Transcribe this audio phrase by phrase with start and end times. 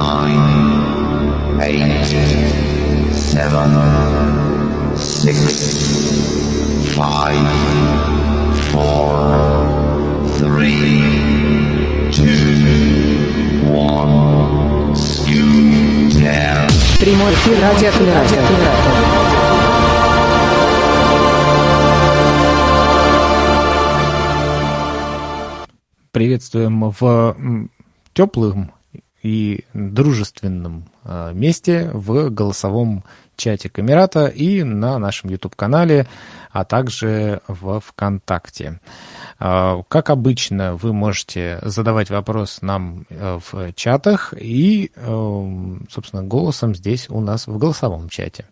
[0.00, 2.06] nine, eight,
[3.12, 3.70] seven,
[4.96, 5.36] six,
[6.96, 7.48] five,
[8.72, 9.12] four,
[10.40, 11.02] three,
[12.10, 16.68] two, one, skew, down.
[16.98, 18.38] Прямой эфир радиокулятор.
[26.12, 27.36] Приветствуем в
[28.14, 28.72] теплым
[29.22, 33.04] и дружественном а, месте в голосовом
[33.40, 36.06] чате Камерата и на нашем YouTube-канале,
[36.52, 38.80] а также в ВКонтакте.
[39.38, 46.74] А, как обычно, вы можете задавать вопрос нам э, в чатах и, э, собственно, голосом
[46.74, 48.46] здесь у нас в голосовом чате.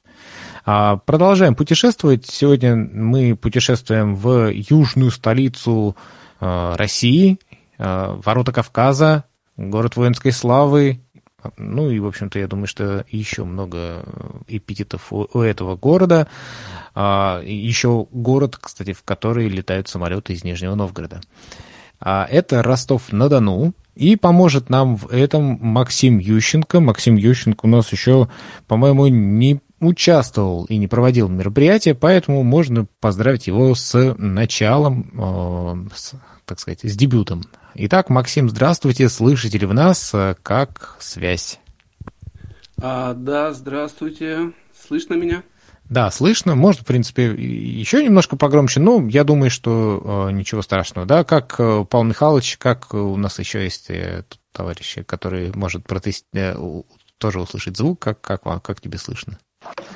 [0.65, 2.27] А, продолжаем путешествовать.
[2.27, 5.97] Сегодня мы путешествуем в южную столицу
[6.41, 7.39] э, России,
[7.81, 9.28] ворота Кавказа,
[9.59, 11.01] город воинской славы,
[11.57, 14.05] ну и, в общем-то, я думаю, что еще много
[14.49, 16.27] эпитетов у, у этого города.
[16.95, 21.21] А, еще город, кстати, в который летают самолеты из Нижнего Новгорода.
[22.01, 23.73] А, это Ростов-на-Дону.
[23.95, 26.81] И поможет нам в этом Максим Ющенко.
[26.81, 28.29] Максим Ющенко у нас еще,
[28.69, 36.15] по-моему, не участвовал и не проводил мероприятие, поэтому можно поздравить его с началом, э, с,
[36.45, 37.43] так сказать, с дебютом
[37.75, 39.09] Итак, Максим, здравствуйте.
[39.09, 41.61] Слышите ли в нас э, как связь?
[42.81, 44.53] А, да, здравствуйте.
[44.87, 45.43] Слышно меня?
[45.89, 46.55] Да, слышно.
[46.55, 48.81] Может, в принципе, еще немножко погромче.
[48.81, 51.07] Ну, я думаю, что э, ничего страшного.
[51.07, 56.27] Да, как э, Павел Михайлович, как у нас еще есть э, товарищи, который может протест...
[56.35, 56.55] э,
[57.19, 58.01] тоже услышать звук.
[58.01, 59.39] Как, как, как тебе слышно?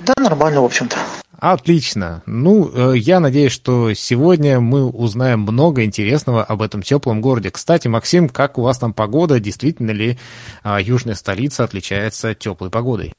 [0.00, 0.96] Да, нормально, в общем-то.
[1.42, 2.22] Отлично.
[2.24, 7.50] Ну, э, я надеюсь, что сегодня мы узнаем много интересного об этом теплом городе.
[7.50, 9.40] Кстати, Максим, как у вас там погода?
[9.40, 10.18] Действительно ли
[10.62, 13.12] а, южная столица отличается теплой погодой?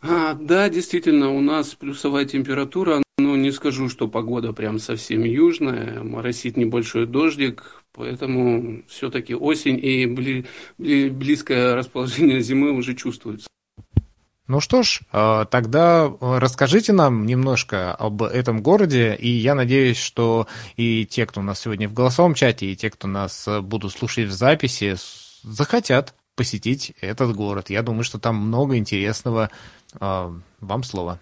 [0.00, 3.00] А, да, действительно, у нас плюсовая температура.
[3.18, 6.02] Но не скажу, что погода прям совсем южная.
[6.02, 10.46] Моросит небольшой дождик, поэтому все-таки осень и бли,
[10.78, 13.46] бли, близкое расположение зимы уже чувствуется.
[14.48, 19.98] Ну что ж, э, тогда э, расскажите нам немножко об этом городе, и я надеюсь,
[19.98, 23.60] что и те, кто у нас сегодня в голосовом чате, и те, кто нас э,
[23.60, 24.96] будут слушать в записи,
[25.44, 27.70] захотят посетить этот город.
[27.70, 29.50] Я думаю, что там много интересного.
[30.00, 31.20] Вам слово.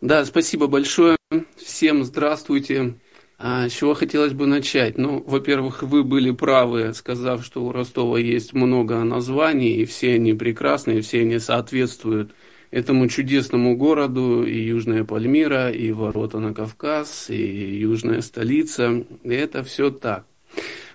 [0.00, 1.16] Да, спасибо большое.
[1.58, 2.94] Всем здравствуйте.
[3.42, 4.98] А с чего хотелось бы начать?
[4.98, 10.34] Ну, во-первых, вы были правы, сказав, что у Ростова есть много названий, и все они
[10.34, 12.32] прекрасные, и все они соответствуют
[12.70, 19.06] этому чудесному городу, и Южная Пальмира, и ворота на Кавказ, и Южная столица.
[19.22, 20.26] И это все так.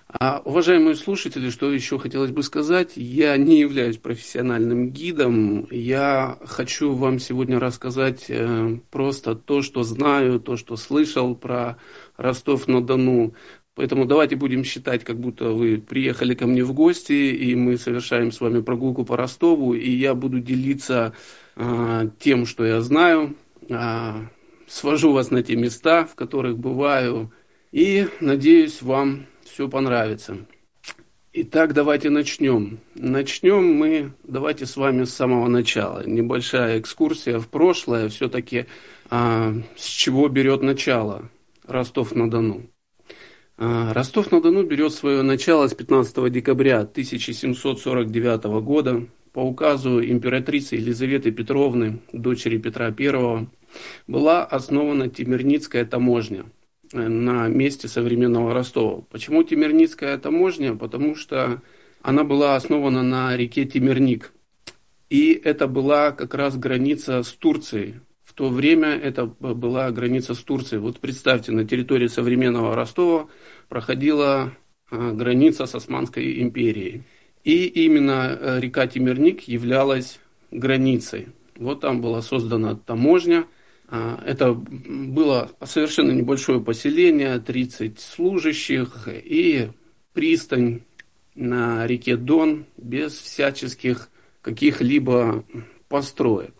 [0.08, 6.94] А, уважаемые слушатели, что еще хотелось бы сказать, я не являюсь профессиональным гидом, я хочу
[6.94, 11.78] вам сегодня рассказать э, просто то, что знаю, то, что слышал про
[12.18, 13.34] Ростов-на-Дону.
[13.74, 18.30] Поэтому давайте будем считать, как будто вы приехали ко мне в гости, и мы совершаем
[18.30, 21.14] с вами прогулку по Ростову, и я буду делиться
[21.56, 23.34] э, тем, что я знаю,
[23.68, 24.12] э,
[24.68, 27.32] свожу вас на те места, в которых бываю,
[27.72, 30.38] и надеюсь, вам все понравится.
[31.32, 32.78] Итак, давайте начнем.
[32.94, 36.02] Начнем мы, давайте с вами с самого начала.
[36.06, 38.66] Небольшая экскурсия в прошлое, все-таки
[39.10, 41.28] а, с чего берет начало
[41.66, 42.62] Ростов-на-Дону.
[43.58, 52.00] А, Ростов-на-Дону берет свое начало с 15 декабря 1749 года по указу императрицы Елизаветы Петровны,
[52.12, 53.46] дочери Петра I,
[54.06, 56.46] была основана Тимирницкая таможня–
[56.92, 59.02] на месте современного Ростова.
[59.10, 60.74] Почему Тимирницкая таможня?
[60.74, 61.62] Потому что
[62.02, 64.32] она была основана на реке Тимирник.
[65.10, 67.96] И это была как раз граница с Турцией.
[68.22, 70.80] В то время это была граница с Турцией.
[70.80, 73.28] Вот представьте, на территории современного Ростова
[73.68, 74.52] проходила
[74.90, 77.04] а, граница с Османской империей.
[77.44, 80.18] И именно э, река Тимирник являлась
[80.50, 81.28] границей.
[81.56, 83.44] Вот там была создана таможня–
[83.90, 89.68] это было совершенно небольшое поселение, 30 служащих и
[90.12, 90.80] пристань
[91.36, 94.08] на реке Дон без всяческих
[94.40, 95.44] каких-либо
[95.88, 96.54] построек.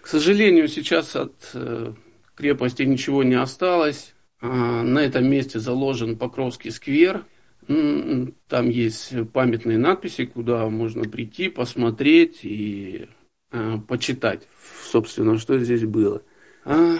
[0.00, 1.92] К сожалению, сейчас от э,
[2.36, 4.14] крепости ничего не осталось.
[4.40, 7.24] А, на этом месте заложен Покровский сквер.
[7.66, 13.08] Там есть памятные надписи, куда можно прийти, посмотреть и
[13.50, 14.46] а, почитать,
[14.84, 16.22] собственно, что здесь было.
[16.64, 16.98] А,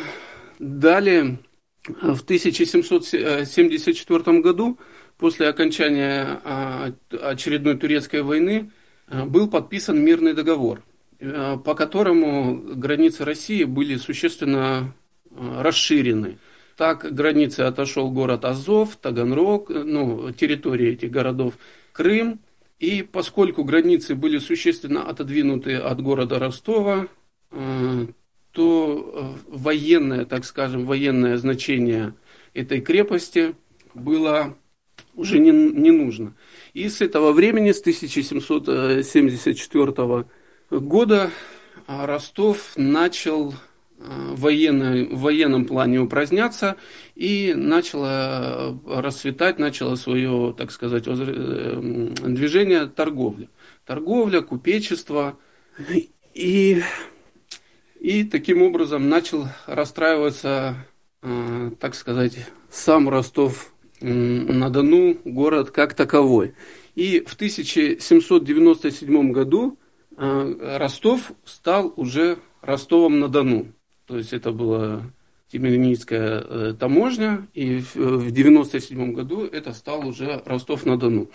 [0.58, 1.38] далее,
[1.87, 4.78] в 1774 году,
[5.19, 6.40] после окончания
[7.11, 8.73] очередной турецкой войны,
[9.08, 10.82] был подписан мирный договор,
[11.18, 14.94] по которому границы России были существенно
[15.30, 16.38] расширены.
[16.76, 21.54] Так границы отошел город Азов, Таганрог, ну, территории этих городов,
[21.92, 22.40] Крым.
[22.78, 27.08] И поскольку границы были существенно отодвинуты от города Ростова,
[27.50, 28.06] э,
[28.52, 32.12] то э, военное, так скажем, военное значение
[32.52, 33.54] этой крепости
[33.94, 34.54] было
[35.14, 36.34] уже не, не нужно.
[36.76, 40.26] И с этого времени, с 1774
[40.70, 41.31] года,
[41.87, 43.55] Ростов начал
[43.99, 46.76] военной, в военном плане упраздняться
[47.14, 53.49] и начало расцветать, начало свое, так сказать, э, движение торговля.
[53.87, 55.38] Торговля, купечество.
[56.34, 56.82] И,
[57.99, 60.76] и таким образом начал расстраиваться,
[61.23, 62.37] э, так сказать,
[62.70, 66.54] сам Ростов на Дону, город как таковой.
[66.94, 69.78] И в 1797 году
[70.16, 73.72] э, Ростов стал уже Ростовом на Дону.
[74.06, 75.02] То есть это была
[75.50, 81.31] Тимирницкая э, таможня, и в 1997 году это стал уже Ростов-на-Дону.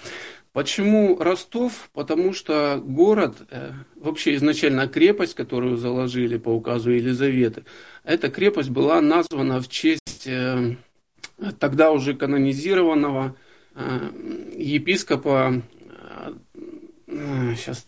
[0.51, 1.89] Почему Ростов?
[1.93, 7.63] Потому что город, э, вообще изначально крепость, которую заложили по указу Елизаветы,
[8.03, 10.27] эта крепость была названа в честь
[11.59, 13.35] тогда уже канонизированного
[14.55, 15.61] епископа,
[17.07, 17.87] сейчас,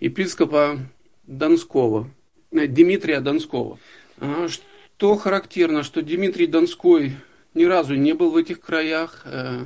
[0.00, 0.78] епископа
[1.26, 2.10] Донского,
[2.50, 3.78] Дмитрия Донского.
[4.18, 7.16] А, что характерно, что Дмитрий Донской
[7.54, 9.64] ни разу не был в этих краях, э,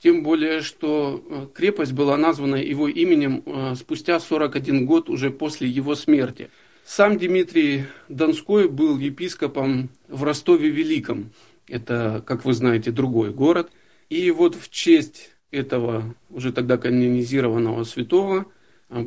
[0.00, 5.68] тем более, что э, крепость была названа его именем э, спустя 41 год уже после
[5.68, 6.50] его смерти.
[6.84, 11.32] Сам Дмитрий Донской был епископом в Ростове Великом.
[11.68, 13.70] Это, как вы знаете, другой город.
[14.08, 18.46] И вот в честь этого уже тогда канонизированного святого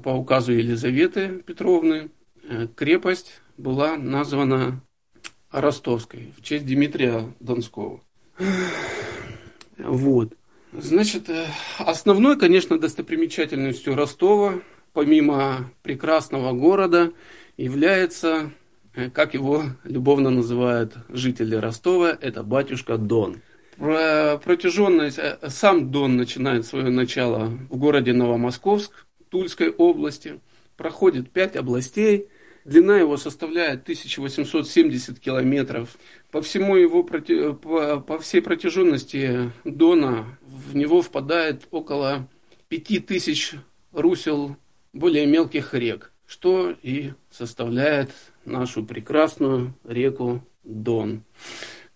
[0.04, 2.12] по указу Елизаветы Петровны
[2.44, 4.82] Э, крепость была названа
[5.52, 8.02] Ростовской в честь Дмитрия Донского.
[9.78, 10.34] Вот.
[10.74, 11.48] Значит, э,
[11.78, 14.62] основной, конечно, достопримечательностью Ростова,
[14.94, 17.14] помимо прекрасного города,
[17.58, 18.52] является,
[19.14, 23.42] как его любовно называют жители Ростова, это батюшка Дон.
[23.78, 30.40] Протяженность, сам Дон начинает свое начало в городе Новомосковск, Тульской области,
[30.78, 32.28] проходит пять областей–
[32.64, 35.98] Длина его составляет 1870 километров.
[36.30, 42.30] По, всему его, по, по всей протяженности Дона в него впадает около
[42.70, 43.56] 5000
[43.94, 44.58] русел
[44.94, 48.12] более мелких рек, что и составляет
[48.46, 51.24] нашу прекрасную реку Дон,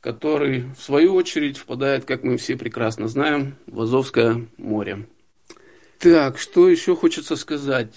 [0.01, 5.07] который в свою очередь впадает, как мы все прекрасно знаем, в Азовское море.
[5.99, 7.93] Так, что еще хочется сказать?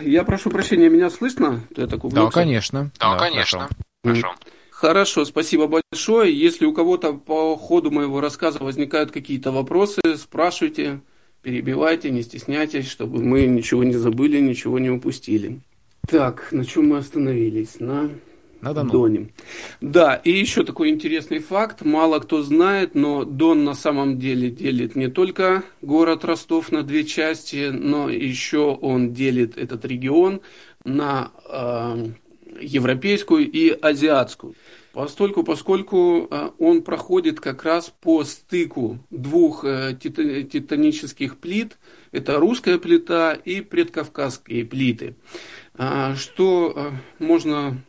[0.00, 1.60] Я прошу прощения, меня слышно?
[1.76, 2.90] Я так да, конечно.
[2.98, 3.68] Да, да конечно.
[4.02, 4.34] Хорошо.
[4.70, 6.34] Хорошо, спасибо большое.
[6.38, 11.00] Если у кого-то по ходу моего рассказа возникают какие-то вопросы, спрашивайте,
[11.46, 15.60] перебивайте, не стесняйтесь, чтобы мы ничего не забыли, ничего не упустили.
[16.08, 17.78] Так, на чем мы остановились?
[17.78, 18.10] На
[18.60, 18.90] на Дону.
[18.90, 19.28] Доне.
[19.80, 21.84] Да, и еще такой интересный факт.
[21.84, 27.04] Мало кто знает, но Дон на самом деле делит не только город Ростов на две
[27.04, 30.40] части, но еще он делит этот регион
[30.84, 32.08] на э,
[32.60, 34.54] европейскую и азиатскую.
[34.96, 41.76] Постольку, поскольку э, он проходит как раз по стыку двух э, титанических плит,
[42.12, 45.16] это русская плита и предкавказские плиты.
[45.74, 46.90] А, что э,
[47.22, 47.84] можно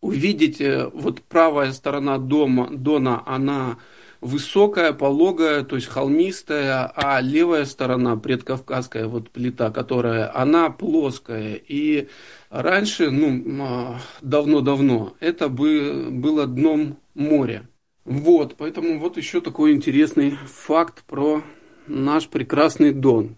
[0.00, 0.62] увидеть,
[0.94, 3.76] вот правая сторона дома, Дона, она
[4.20, 11.54] высокая, пологая, то есть холмистая, а левая сторона, предкавказская вот плита, которая, она плоская.
[11.54, 12.08] И
[12.50, 17.68] раньше, ну, давно-давно, это бы, было дном моря.
[18.04, 21.42] Вот, поэтому вот еще такой интересный факт про
[21.86, 23.36] наш прекрасный Дон.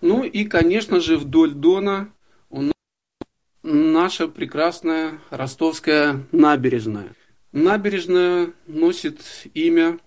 [0.00, 2.12] Ну и, конечно же, вдоль Дона
[2.48, 2.72] у нас
[3.62, 7.14] наша прекрасная ростовская набережная.
[7.50, 9.20] Набережная носит
[9.54, 9.98] имя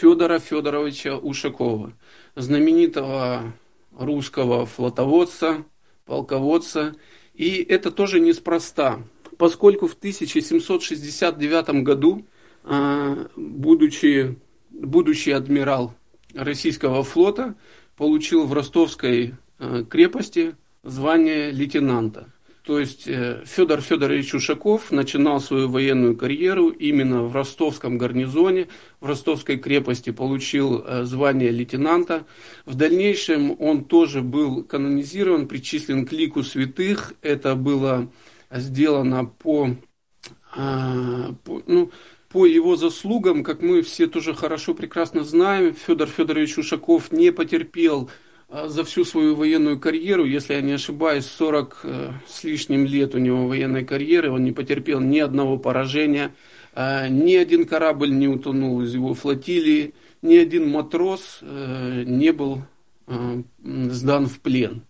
[0.00, 1.92] Федора Федоровича Ушакова,
[2.34, 3.52] знаменитого
[3.96, 5.64] русского флотоводца,
[6.04, 6.96] полководца.
[7.34, 9.02] И это тоже неспроста,
[9.38, 12.26] поскольку в 1769 году,
[12.64, 14.36] а, будучи,
[14.70, 15.94] будущий адмирал
[16.34, 17.54] российского флота,
[17.96, 22.33] получил в ростовской а, крепости звание лейтенанта.
[22.64, 28.68] То есть э, Федор Федорович Ушаков начинал свою военную карьеру именно в ростовском гарнизоне,
[29.00, 32.24] в ростовской крепости получил э, звание лейтенанта.
[32.64, 37.12] В дальнейшем он тоже был канонизирован, причислен к лику святых.
[37.20, 38.10] Это было
[38.50, 39.76] сделано по,
[40.56, 41.90] а, по ну,
[42.30, 48.10] по его заслугам, как мы все тоже хорошо прекрасно знаем, Федор Федорович Ушаков не потерпел
[48.48, 53.18] за всю свою военную карьеру, если я не ошибаюсь, 40 э, с лишним лет у
[53.18, 56.34] него военной карьеры, он не потерпел ни одного поражения,
[56.74, 62.62] а, ни один корабль не утонул из его флотилии, ни один матрос э, не был
[63.06, 64.82] э, сдан в плен.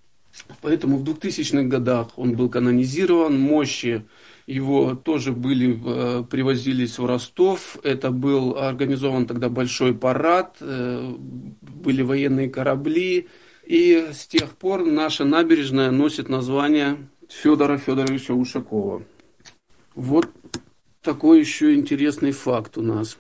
[0.61, 4.05] Поэтому в 2000-х годах он был канонизирован, мощи
[4.49, 7.79] его тоже были, привозились в Ростов.
[7.85, 13.29] Это был организован тогда большой парад, были военные корабли,
[13.67, 16.97] и с тех пор наша набережная носит название
[17.29, 19.03] Федора Федоровича Ушакова.
[19.95, 20.29] Вот
[21.03, 23.17] такой еще интересный факт у нас.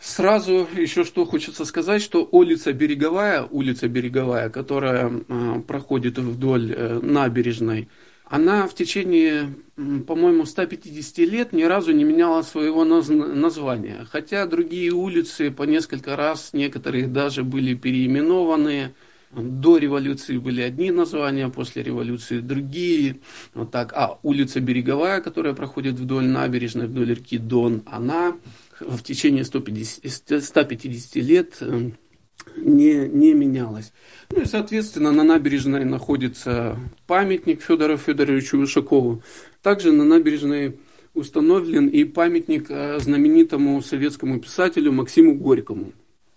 [0.00, 7.00] Сразу еще что хочется сказать, что улица Береговая, улица Береговая, которая э, проходит вдоль э,
[7.00, 7.88] набережной,
[8.26, 14.06] она в течение, по-моему, 150 лет ни разу не меняла своего наз- названия.
[14.10, 18.92] Хотя другие улицы по несколько раз, некоторые даже были переименованы,
[19.36, 23.18] до революции были одни названия, после революции другие.
[23.54, 23.92] Вот так.
[23.94, 28.36] А улица Береговая, которая проходит вдоль набережной, вдоль реки Дон, она
[28.80, 31.90] в течение 150, 150 лет э,
[32.56, 33.92] не, не менялась.
[34.30, 39.22] Ну и, соответственно, на набережной находится памятник Федору Федоровичу Ушакову.
[39.62, 40.78] Также на набережной
[41.14, 45.92] установлен и памятник э, знаменитому советскому писателю Максиму Горькому.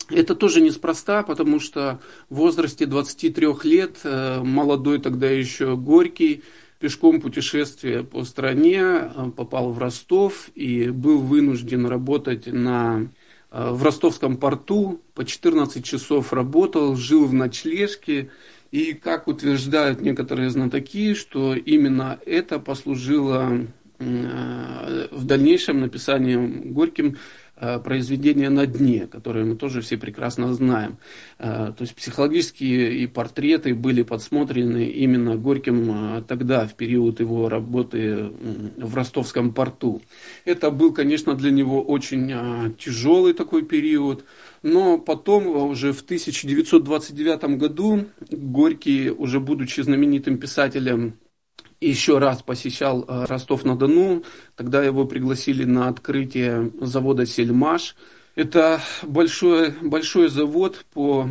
[0.09, 1.99] Это тоже неспроста, потому что
[2.29, 6.43] в возрасте 23 лет э, молодой тогда еще Горький
[6.79, 13.09] пешком путешествия по стране э, попал в Ростов и был вынужден работать на,
[13.51, 18.29] э, в ростовском порту, по 14 часов работал, жил в ночлежке,
[18.71, 23.65] и как утверждают некоторые знатоки, что именно это послужило
[23.99, 27.17] в дальнейшем написанием Горьким
[27.59, 30.97] Э, произведения на дне, которые мы тоже все прекрасно знаем.
[31.39, 37.49] Э, то есть психологические и портреты были подсмотрены именно Горьким э, тогда, в период его
[37.49, 38.29] работы
[38.77, 40.03] в ростовском порту.
[40.45, 44.23] Это был, конечно, для него очень тяжелый такой период,
[44.61, 51.15] но потом, уже в 1929 году, Горький, уже будучи знаменитым писателем,
[51.79, 54.23] еще раз посещал э, Ростов-на-Дону.
[54.55, 57.95] Тогда его пригласили на открытие завода «Сельмаш».
[58.35, 61.27] Это большой, большой завод по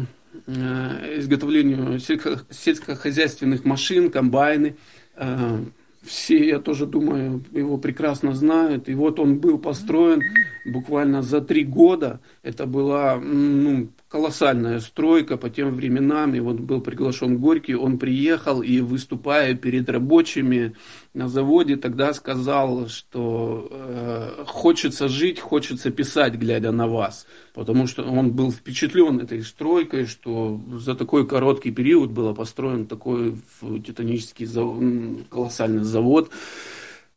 [0.46, 4.76] э, изготовлению сельскохозяйственных машин, комбайны.
[5.14, 5.58] Э,
[6.02, 8.88] все, я тоже думаю, его прекрасно знают.
[8.88, 10.22] И вот он был построен
[10.64, 12.20] буквально за три года.
[12.42, 16.34] Это была ну, колоссальная стройка по тем временам.
[16.34, 20.74] И вот был приглашен Горький, он приехал и, выступая перед рабочими
[21.12, 27.26] на заводе, тогда сказал, что э, хочется жить, хочется писать, глядя на вас.
[27.52, 33.36] Потому что он был впечатлен этой стройкой, что за такой короткий период был построен такой
[33.60, 34.82] титанический завод,
[35.28, 36.30] колоссальный завод.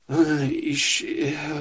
[0.09, 0.75] Э, и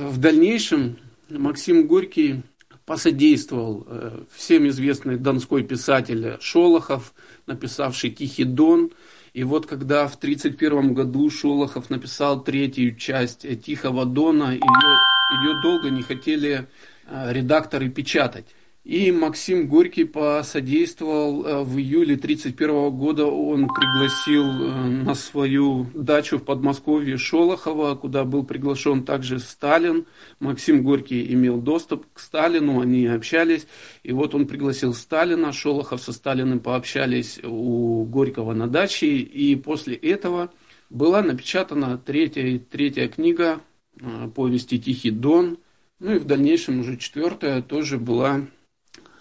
[0.08, 0.96] в дальнейшем
[1.30, 2.42] Максим Горький
[2.88, 7.12] посодействовал э, всем известный донской писатель Шолохов,
[7.46, 8.92] написавший «Тихий дон».
[9.34, 15.90] И вот когда в 1931 году Шолохов написал третью часть «Тихого дона», ее, ее долго
[15.90, 16.66] не хотели
[17.06, 18.46] э, редакторы печатать.
[18.88, 23.26] И Максим Горький посодействовал э, в июле 1931 года.
[23.26, 30.06] Он пригласил э, на свою дачу в Подмосковье Шолохова, куда был приглашен также Сталин.
[30.40, 33.66] Максим Горький имел доступ к Сталину, они общались.
[34.04, 39.18] И вот он пригласил Сталина, Шолохов со Сталиным пообщались у Горького на даче.
[39.18, 40.50] И после этого
[40.88, 43.60] была напечатана третья, третья книга
[44.00, 45.58] э, повести «Тихий Дон»,
[46.00, 48.46] Ну и в дальнейшем уже четвертая тоже была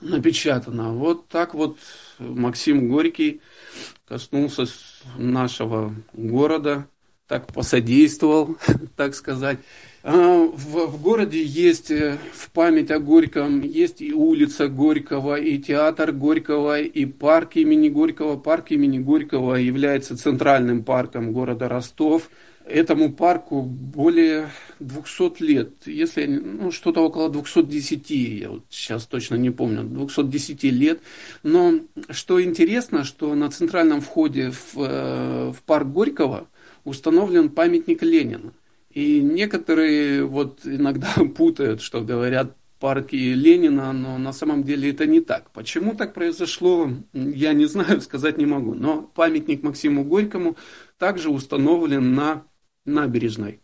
[0.01, 0.91] напечатана.
[0.93, 1.77] Вот так вот
[2.19, 3.41] Максим Горький
[4.07, 4.65] коснулся
[5.17, 6.87] нашего города,
[7.27, 8.57] так посодействовал,
[8.95, 9.59] так сказать.
[10.03, 15.57] А, в, в городе есть э, в память о Горьком, есть и улица Горького, и
[15.57, 18.37] театр Горького, и парк имени Горького.
[18.37, 22.29] Парк имени Горького является центральным парком города Ростов.
[22.69, 29.51] Этому парку более 200 лет, если ну, что-то около 210, я вот сейчас точно не
[29.51, 31.01] помню, 210 лет.
[31.43, 36.47] Но что интересно, что на центральном входе в, э, в парк Горького
[36.83, 38.53] установлен памятник Ленина.
[38.91, 45.21] И некоторые вот иногда путают, что говорят парки Ленина, но на самом деле это не
[45.21, 45.51] так.
[45.51, 48.73] Почему так произошло, я не знаю, сказать не могу.
[48.73, 50.57] Но памятник Максиму Горькому
[50.97, 52.43] также установлен на
[52.87, 53.61] набережной.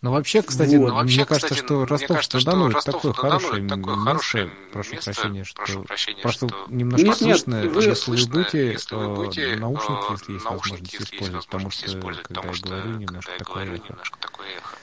[0.00, 0.92] Ну, вообще, кстати, вот.
[0.92, 5.56] вообще, мне кажется, кстати, что Ростов-на-Дону это такое хорошее такое место, прошу место, прощения, что
[5.56, 6.66] прошу прощения, просто что...
[6.68, 11.84] немножко нет, слышно, нет, вы, если вы будете, если вы будете наушники, если есть возможность
[11.84, 14.76] использовать, потому что, когда я говорю, немножко такое эхо.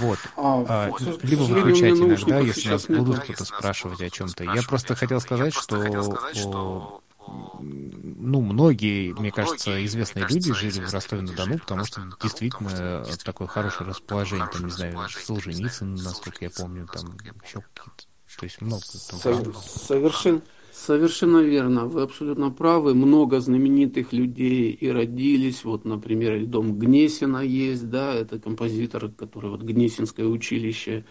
[0.00, 0.18] Вот.
[0.36, 1.24] А, а, вот.
[1.24, 4.44] Либо выключать иногда, если нас будут кто-то спрашивать о чем-то.
[4.44, 11.84] Я просто хотел сказать, что ну, многие, мне кажется, известные люди жили в Ростове-на-Дону, потому
[11.84, 18.06] что действительно такое хорошее расположение, там, не знаю, Солженицын, насколько я помню, там еще какие-то,
[18.38, 18.82] то есть много.
[19.10, 26.78] Там, Совершенно, совершенно верно, вы абсолютно правы, много знаменитых людей и родились, вот, например, дом
[26.78, 31.04] Гнесина есть, да, это композитор, который вот Гнесинское училище,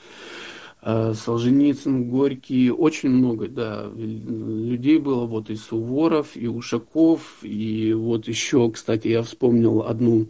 [0.83, 8.71] Солженицын, Горький, очень много, да, людей было, вот и Суворов, и Ушаков, и вот еще,
[8.71, 10.27] кстати, я вспомнил одну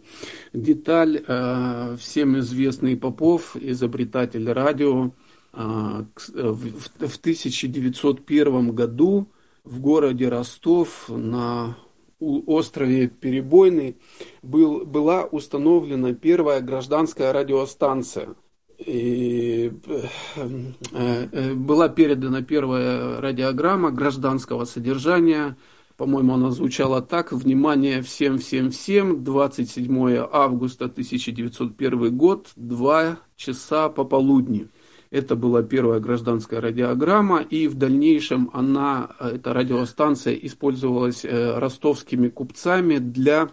[0.52, 5.12] деталь, э, всем известный Попов, изобретатель радио,
[5.54, 9.28] э, в 1901 году
[9.64, 11.78] в городе Ростов на
[12.20, 13.96] острове Перебойный
[14.42, 18.34] был, была установлена первая гражданская радиостанция–
[18.86, 25.56] и э, э, была передана первая радиограмма гражданского содержания.
[25.96, 27.32] По-моему, она звучала так.
[27.32, 29.22] Внимание всем, всем, всем.
[29.24, 34.68] 27 августа 1901 год, 2 часа пополудни.
[35.10, 42.96] Это была первая гражданская радиограмма, и в дальнейшем она, эта радиостанция использовалась э, ростовскими купцами
[42.96, 43.50] для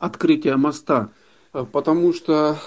[0.00, 1.12] открытия моста,
[1.72, 2.58] потому что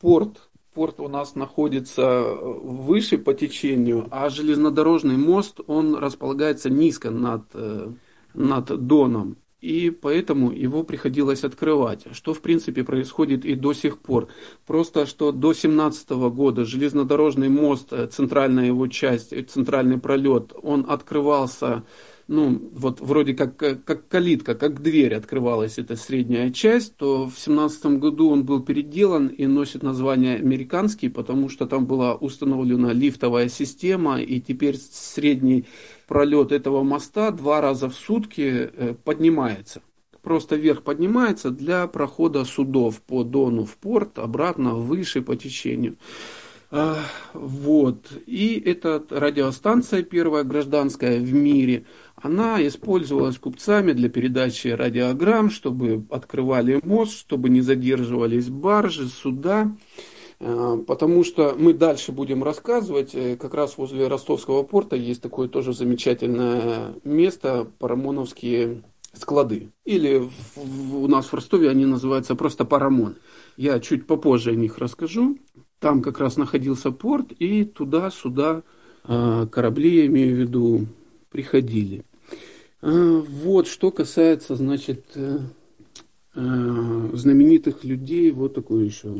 [0.00, 7.10] порт порт у нас находится э, выше по течению, а железнодорожный мост, он располагается низко
[7.10, 7.90] над, э,
[8.34, 9.36] над Доном.
[9.60, 14.26] И поэтому его приходилось открывать, что в принципе происходит и до сих пор.
[14.66, 21.84] Просто что до 17 года железнодорожный мост, э, центральная его часть, центральный пролет, он открывался
[22.32, 28.00] ну, вот вроде как, как калитка, как дверь открывалась эта средняя часть, то в семнадцатом
[28.00, 34.18] году он был переделан и носит название американский, потому что там была установлена лифтовая система,
[34.22, 35.66] и теперь средний
[36.08, 39.82] пролет этого моста два раза в сутки э, поднимается.
[40.22, 45.96] Просто вверх поднимается для прохода судов по Дону в порт, обратно выше по течению.
[46.70, 46.96] А,
[47.34, 48.06] вот.
[48.24, 51.84] И эта радиостанция первая гражданская в мире–
[52.22, 59.72] она использовалась купцами для передачи радиограмм, чтобы открывали мост, чтобы не задерживались баржи, суда.
[60.38, 65.48] Э, потому что мы дальше будем рассказывать, э, как раз возле ростовского порта есть такое
[65.48, 68.82] тоже замечательное место, парамоновские
[69.12, 69.70] склады.
[69.84, 73.16] Или у нас в Ростове они называются просто Парамон.
[73.56, 75.38] Я чуть попозже о них расскажу.
[75.80, 78.62] Там как раз находился порт, и туда-сюда
[79.04, 80.86] э, корабли, я имею в виду,
[81.30, 82.04] приходили.
[82.82, 85.38] А, вот, что касается, значит, э,
[86.34, 89.14] э, знаменитых людей, вот такое еще.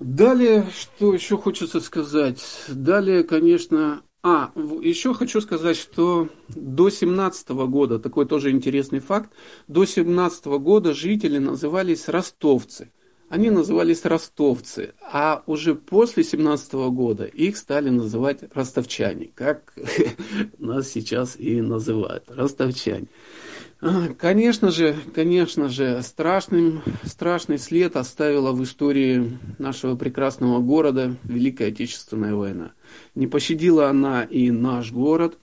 [0.00, 2.42] Далее, что еще хочется сказать?
[2.68, 9.30] Далее, конечно, а, еще хочу сказать, что до 17 года, такой тоже интересный факт,
[9.68, 12.90] до 17 года жители назывались ростовцы–
[13.34, 19.74] они назывались ростовцы, а уже после 17 года их стали называть ростовчане, как
[20.58, 23.08] нас сейчас и называют, ростовчане.
[23.80, 31.68] А, конечно же, конечно же, страшным, страшный след оставила в истории нашего прекрасного города Великая
[31.70, 32.70] Отечественная война.
[33.16, 35.38] Не пощадила она и наш город.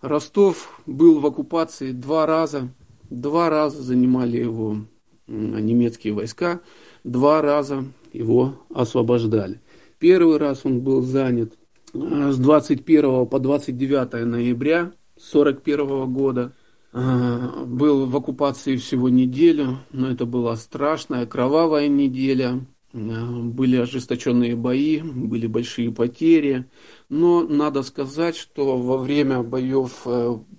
[0.00, 2.70] Ростов был в оккупации два раза.
[3.10, 4.78] Два раза занимали его
[5.26, 6.62] немецкие войска
[7.06, 9.60] два раза его освобождали.
[9.98, 11.54] Первый раз он был занят
[11.94, 16.52] э, с 21 по 29 ноября 1941 года.
[16.92, 22.60] Э, был в оккупации всего неделю, но это была страшная, кровавая неделя.
[22.92, 26.66] Э, были ожесточенные бои, были большие потери.
[27.08, 30.04] Но надо сказать, что во время боев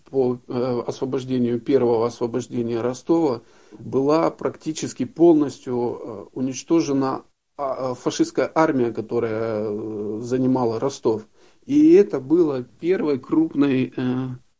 [0.09, 0.39] по
[0.87, 7.23] освобождению, первого освобождения Ростова, была практически полностью уничтожена
[7.57, 11.27] а, фашистская армия, которая занимала Ростов.
[11.65, 13.93] И это было первой крупной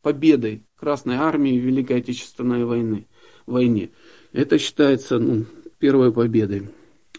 [0.01, 3.07] победой Красной Армии в Великой Отечественной войны,
[3.45, 3.89] войне.
[4.31, 5.45] Это считается ну,
[5.79, 6.69] первой победой.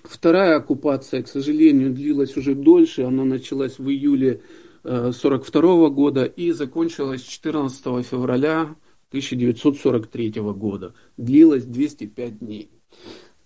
[0.04, 3.02] Вторая оккупация, к сожалению, длилась уже дольше.
[3.02, 4.40] Она началась в июле
[4.84, 8.76] 1942 э, года и закончилась 14 февраля
[9.10, 10.94] 1943 года.
[11.16, 12.70] Длилась 205 дней.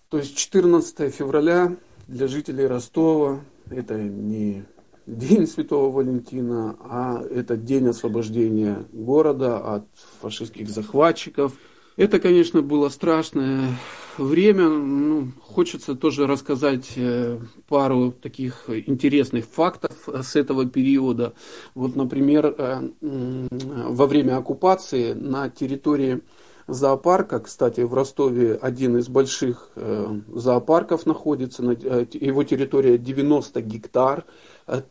[0.09, 4.65] То есть 14 февраля для жителей Ростова это не
[5.05, 9.85] День Святого Валентина, а это день освобождения города от
[10.21, 11.53] фашистских захватчиков.
[11.97, 13.77] Это, конечно, было страшное
[14.17, 14.69] время.
[14.69, 21.33] Ну, хочется тоже рассказать э, пару таких интересных фактов с этого периода.
[21.75, 26.21] Вот, например, э, во время оккупации на территории
[26.67, 34.27] зоопарка, кстати, в Ростове один из больших э, зоопарков находится, его территория 90 гектар, Э,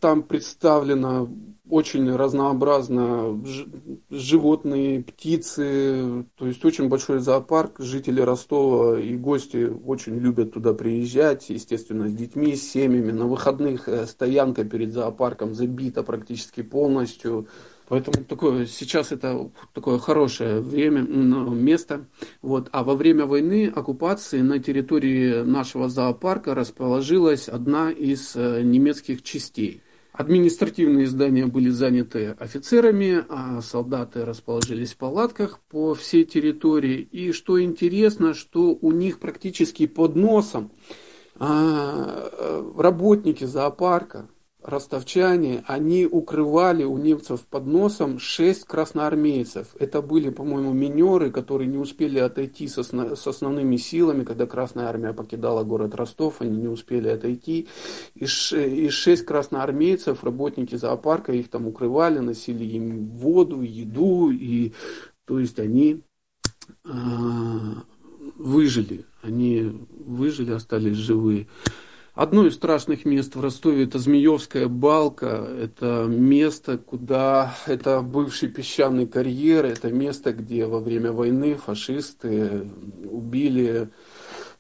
[0.00, 1.28] там представлено
[1.68, 3.42] очень разнообразно
[4.10, 7.78] животные, птицы, то есть очень большой зоопарк.
[7.78, 13.12] Жители Ростова и гости очень любят туда приезжать, естественно, с детьми, с семьями.
[13.12, 17.48] На выходных э, стоянка перед зоопарком забита практически полностью.
[17.92, 22.06] Поэтому такое, сейчас это такое хорошее время, место.
[22.40, 22.70] Вот.
[22.72, 29.82] А во время войны, оккупации на территории нашего зоопарка расположилась одна из э, немецких частей.
[30.14, 37.06] Административные здания были заняты офицерами, а солдаты расположились в палатках по всей территории.
[37.12, 40.70] И что интересно, что у них практически под носом
[41.38, 44.30] а, э, работники зоопарка,
[44.64, 49.68] ростовчане, они укрывали у немцев под носом шесть красноармейцев.
[49.78, 55.12] Это были, по-моему, минеры, которые не успели отойти с, с основными силами, когда Красная Армия
[55.12, 57.68] покидала город Ростов, они не успели отойти.
[58.14, 64.72] И шесть красноармейцев, работники зоопарка, их там укрывали, носили им воду, еду, и,
[65.24, 66.02] то есть они
[66.84, 67.82] а,
[68.36, 71.48] выжили, они выжили, остались живые.
[72.14, 75.48] Одно из страшных мест в Ростове это Змеевская балка.
[75.58, 82.68] Это место, куда это бывший песчаный карьер, это место, где во время войны фашисты
[83.10, 83.88] убили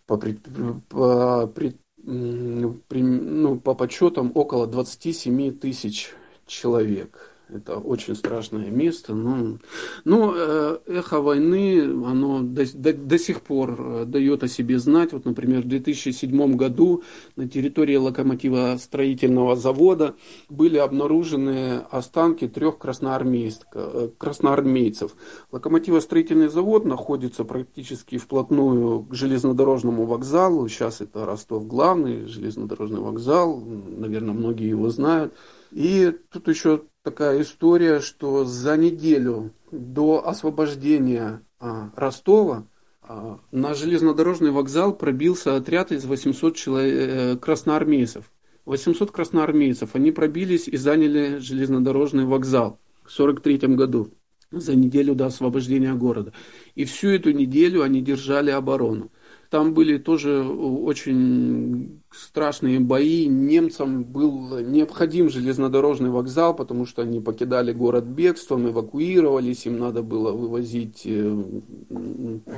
[0.06, 6.14] по, по, по, ну, по подсчетам около 27 тысяч
[6.46, 7.31] человек.
[7.54, 9.14] Это очень страшное место.
[9.14, 9.58] Но,
[10.04, 15.12] но э, эхо войны, оно до, до, до сих пор э, дает о себе знать.
[15.12, 17.02] Вот, например, в 2007 году
[17.36, 20.14] на территории локомотива строительного завода
[20.48, 25.14] были обнаружены останки трех э, красноармейцев.
[25.50, 30.68] Локомотивостроительный завод находится практически вплотную к железнодорожному вокзалу.
[30.68, 33.60] Сейчас это Ростов главный железнодорожный вокзал.
[33.60, 35.34] Наверное, многие его знают.
[35.72, 42.66] И тут еще такая история, что за неделю до освобождения а, Ростова
[43.02, 48.30] а, на железнодорожный вокзал пробился отряд из 800 человек, э, красноармейцев.
[48.66, 54.10] 800 красноармейцев, они пробились и заняли железнодорожный вокзал в 1943 году,
[54.52, 56.32] за неделю до освобождения города.
[56.74, 59.10] И всю эту неделю они держали оборону.
[59.52, 63.26] Там были тоже очень страшные бои.
[63.26, 70.32] Немцам был необходим железнодорожный вокзал, потому что они покидали город бегством, эвакуировались, им надо было
[70.32, 71.44] вывозить э,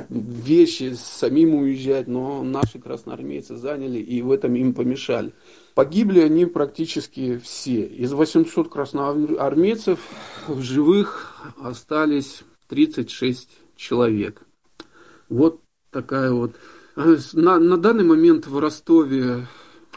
[0.09, 5.33] вещи, самим уезжать, но наши красноармейцы заняли и в этом им помешали.
[5.75, 7.83] Погибли они практически все.
[7.83, 9.99] Из 800 красноармейцев
[10.47, 14.47] в живых остались 36 человек.
[15.29, 16.55] Вот такая вот
[16.97, 19.47] на, на данный момент в Ростове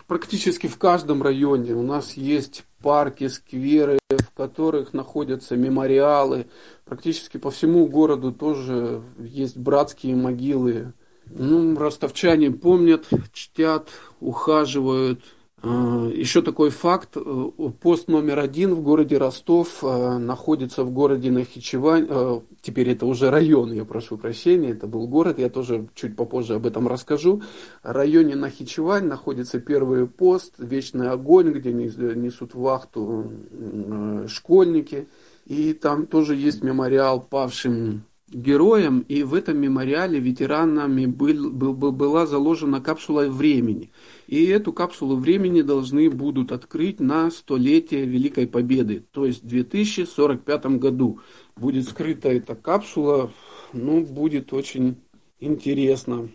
[0.08, 6.48] практически в каждом районе у нас есть парки, скверы, в которых находятся мемориалы.
[6.86, 10.94] Практически по всему городу тоже есть братские могилы.
[11.26, 13.90] Ну, ростовчане помнят, чтят,
[14.22, 15.22] ухаживают
[15.64, 17.18] Еще такой факт.
[17.18, 17.50] э,
[17.82, 22.06] Пост номер один в городе Ростов э, находится в городе Нахичевань.
[22.08, 26.56] э, Теперь это уже район, я прошу прощения, это был город, я тоже чуть попозже
[26.56, 27.42] об этом расскажу.
[27.84, 35.08] В районе Нахичевань находится первый пост, Вечный огонь, где нес- несут вахту э, школьники.
[35.48, 42.28] И там тоже есть мемориал павшим героям, и в этом мемориале ветеранами был- был- была
[42.28, 43.90] заложена капсула времени.
[44.28, 50.66] И эту капсулу времени должны будут открыть на столетие Великой Победы, то есть в 2045
[50.78, 51.22] году.
[51.56, 53.32] Будет скрыта эта капсула,
[53.72, 54.98] ну, будет очень
[55.40, 56.30] интересно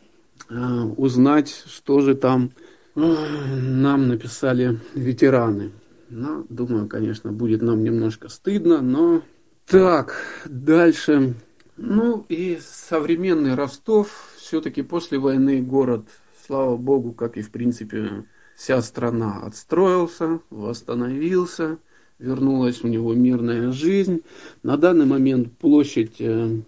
[0.49, 0.55] э,
[0.97, 2.51] узнать, что же там
[2.97, 5.73] э, нам написали ветераны.
[6.09, 9.23] Ну, думаю, конечно, будет нам немножко стыдно, но...
[9.67, 11.35] Так, дальше.
[11.77, 16.07] Ну и современный Ростов, все-таки после войны город,
[16.53, 21.79] слава богу, как и в принципе вся страна, отстроился, восстановился,
[22.19, 24.21] вернулась у него мирная жизнь.
[24.63, 26.59] На данный момент площадь э,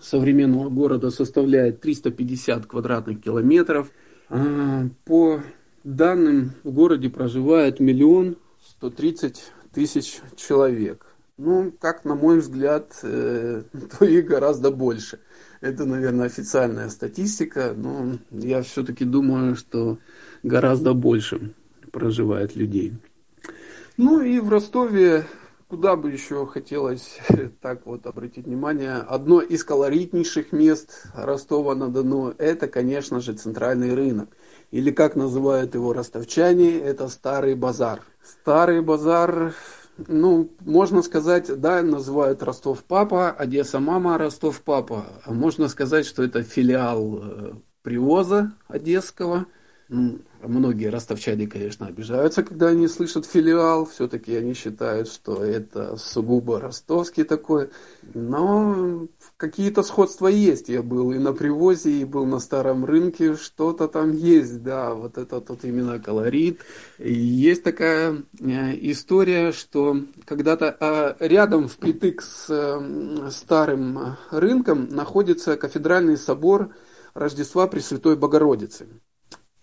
[0.00, 3.92] современного города составляет 350 квадратных километров.
[4.30, 5.40] А, По
[5.84, 8.36] данным, в городе проживает миллион
[8.78, 11.09] 130 тысяч человек.
[11.42, 13.62] Ну, как на мой взгляд, э,
[13.98, 15.20] то их гораздо больше.
[15.62, 19.96] Это, наверное, официальная статистика, но я все-таки думаю, что
[20.42, 21.54] гораздо больше
[21.92, 22.92] проживает людей.
[23.96, 25.24] Ну и в Ростове,
[25.68, 27.18] куда бы еще хотелось
[27.62, 34.28] так вот обратить внимание, одно из колоритнейших мест Ростова-на-Дону, это, конечно же, центральный рынок.
[34.72, 38.02] Или как называют его ростовчане, это Старый базар.
[38.22, 39.54] Старый базар,
[40.08, 45.04] ну, можно сказать, да, называют Ростов-Папа, Одесса-Мама, Ростов-Папа.
[45.24, 49.46] А можно сказать, что это филиал э, привоза одесского.
[50.42, 53.84] Многие ростовчане, конечно, обижаются, когда они слышат филиал.
[53.84, 57.68] Все-таки они считают, что это сугубо ростовский такой.
[58.14, 60.70] Но какие-то сходства есть.
[60.70, 63.36] Я был и на привозе, и был на старом рынке.
[63.36, 64.94] Что-то там есть, да.
[64.94, 66.60] Вот это тут именно колорит.
[66.98, 72.48] И есть такая э, история, что когда-то а, рядом впритык с
[73.30, 76.70] старым рынком находится кафедральный собор
[77.12, 78.86] Рождества Пресвятой Богородицы.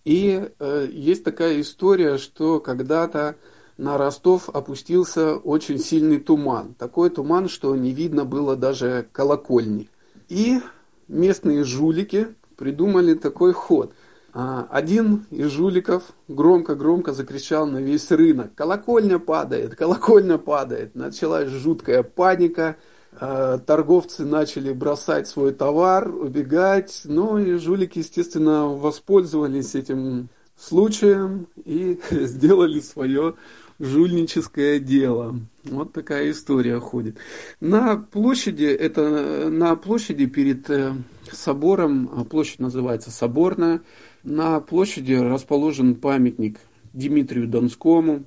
[0.08, 3.36] И э, есть такая история, что когда-то
[3.78, 6.76] на Ростов опустился очень сильный туман.
[6.80, 9.90] Такой туман, что не видно было даже колокольни.
[10.30, 10.62] И
[11.10, 13.92] местные жулики придумали такой ход.
[14.34, 18.56] А, Один из жуликов громко-громко закричал на весь рынок.
[18.56, 20.96] Колокольня падает, колокольня падает.
[20.96, 22.78] Началась жуткая паника.
[23.20, 27.02] А, Торговцы начали бросать свой товар, убегать.
[27.06, 33.36] Ну и жулики, естественно, воспользовались этим случаем и сделали свое
[33.80, 35.40] жульническое дело.
[35.64, 37.18] Вот такая история ходит.
[37.60, 40.94] На площади, это на площади перед э,
[41.32, 43.82] собором, а площадь называется Соборная,
[44.24, 46.60] на площади расположен памятник
[46.94, 48.26] Дмитрию Донскому.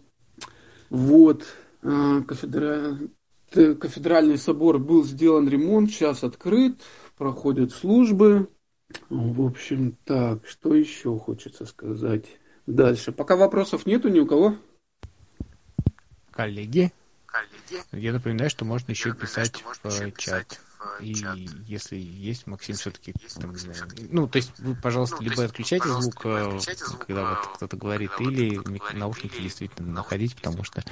[0.89, 1.45] Вот,
[1.83, 2.99] э, кафедра...
[3.51, 6.81] т- кафедральный собор был сделан ремонт, сейчас открыт,
[7.17, 8.49] проходят службы.
[9.09, 12.25] В общем, так, что еще хочется сказать
[12.67, 13.13] дальше?
[13.13, 14.57] Пока вопросов нету ни у кого.
[16.33, 16.93] Коллеги,
[17.93, 20.61] я напоминаю, что можно еще писать в чат.
[21.01, 21.15] И
[21.67, 23.15] если есть, Максим все-таки,
[24.11, 26.59] ну, то есть вы, пожалуйста, либо отключайте звук, э,
[27.07, 30.83] когда вот кто-то говорит, или мик- наушники действительно находите, потому что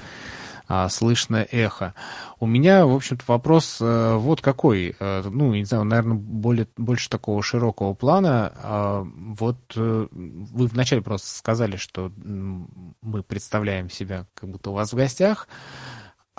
[0.68, 1.94] а, слышно эхо.
[2.38, 4.94] У меня, в общем-то, вопрос э, вот какой.
[5.00, 8.52] Э, ну, не знаю, наверное, более, больше такого широкого плана.
[8.56, 14.92] А, вот э, вы вначале просто сказали, что мы представляем себя как будто у вас
[14.92, 15.48] в гостях.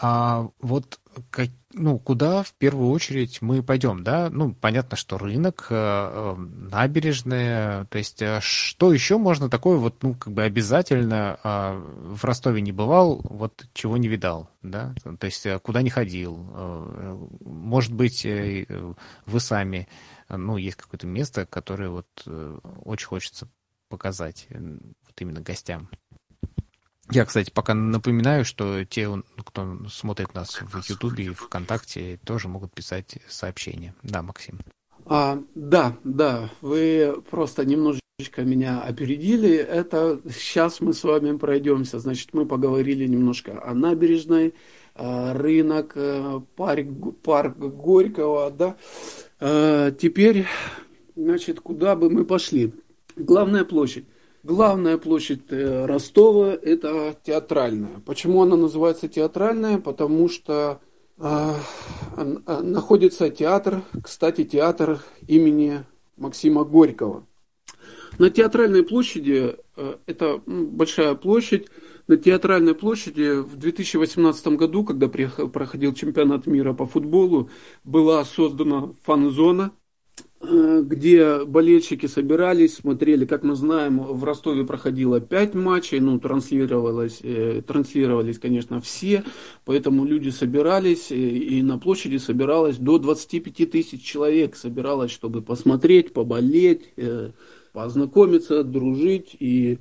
[0.01, 4.29] А вот как- ну, куда в первую очередь мы пойдем, да?
[4.29, 10.01] Ну, понятно, что рынок, э, э, набережная, то есть э, что еще можно такое вот,
[10.01, 14.95] ну, как бы обязательно а, в Ростове не бывал, вот чего не видал, да?
[15.19, 16.37] То есть э, куда не ходил,
[17.41, 19.89] может быть, вы сами,
[20.29, 22.07] ну, есть какое-то место, которое вот
[22.85, 23.49] очень хочется
[23.89, 25.89] показать вот именно гостям.
[27.11, 32.71] Я, кстати, пока напоминаю, что те, кто смотрит нас в Ютубе и ВКонтакте, тоже могут
[32.71, 33.95] писать сообщения.
[34.03, 34.59] Да, Максим.
[35.05, 39.55] А, да, да, вы просто немножечко меня опередили.
[39.55, 41.97] Это сейчас мы с вами пройдемся.
[41.99, 44.53] Значит, мы поговорили немножко о набережной,
[44.93, 46.87] а, рынок, э, парк,
[47.23, 48.75] парк Горького, да.
[49.39, 50.45] А, Теперь,
[51.15, 52.73] значит, куда бы мы пошли?
[53.15, 54.05] Главная площадь.
[54.43, 57.99] Главная площадь э, Ростова– это театральная.
[58.05, 59.79] Почему она называется театральная?
[59.79, 60.79] Потому что
[61.17, 61.53] э,
[62.15, 65.83] находится театр, кстати, театр имени
[66.15, 67.27] Максима Горького.
[68.17, 71.67] На театральной площади, э, это большая площадь,
[72.07, 77.49] на театральной площади в 2018 году, когда проходил чемпионат мира по футболу,
[77.83, 79.73] была создана фан-зона,
[80.41, 87.61] где болельщики собирались, смотрели, как мы знаем, в Ростове проходило 5 матчей, ну, транслировалось, э,
[87.65, 89.25] транслировались, конечно, все,
[89.65, 96.13] поэтому люди собирались, и, и на площади собиралось до 25 тысяч человек, собиралось, чтобы посмотреть,
[96.13, 97.31] поболеть, э,
[97.73, 99.35] познакомиться, дружить.
[99.39, 99.79] И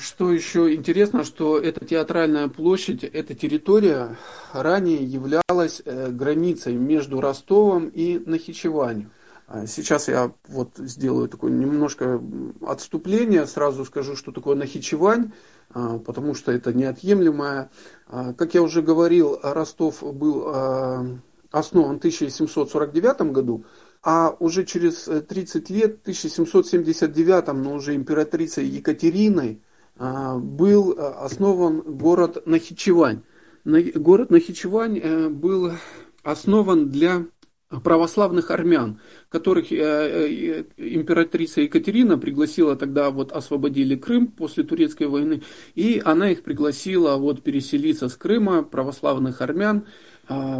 [0.00, 4.16] что еще интересно, что эта театральная площадь, эта территория
[4.52, 9.10] ранее являлась э, границей между Ростовом и Нахичеванью.
[9.46, 12.20] А сейчас я вот сделаю такое немножко
[12.66, 15.32] отступление, сразу скажу, что такое Нахичевань,
[15.74, 17.70] а, потому что это неотъемлемое.
[18.08, 20.48] А, как я уже говорил, Ростов был
[21.50, 23.64] основан в 1749 году,
[24.02, 29.62] а уже через 30 э, лет, в 1779, но уже императрицей Екатериной,
[29.96, 33.22] а, был э, основан город Нахичевань.
[33.64, 35.72] Город Нахичевань э, был
[36.24, 37.26] основан для
[37.84, 45.40] православных армян, которых императрица Екатерина пригласила тогда, вот освободили Крым после турецкой войны,
[45.74, 49.86] и она их пригласила вот переселиться с Крыма, православных армян,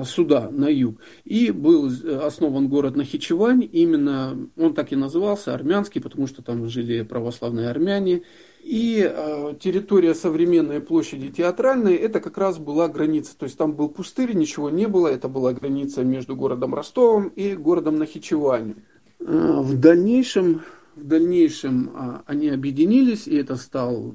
[0.05, 1.01] сюда, на юг.
[1.25, 1.89] И был
[2.25, 8.23] основан город Нахичевань, именно он так и назывался, армянский, потому что там жили православные армяне.
[8.63, 13.37] И э, территория современной площади театральной, это как раз была граница.
[13.37, 17.55] То есть там был пустырь, ничего не было, это была граница между городом Ростовом и
[17.55, 18.77] городом Нахичевань.
[19.19, 20.63] Э, в дальнейшем,
[20.95, 24.15] в дальнейшем э, они объединились, и это стал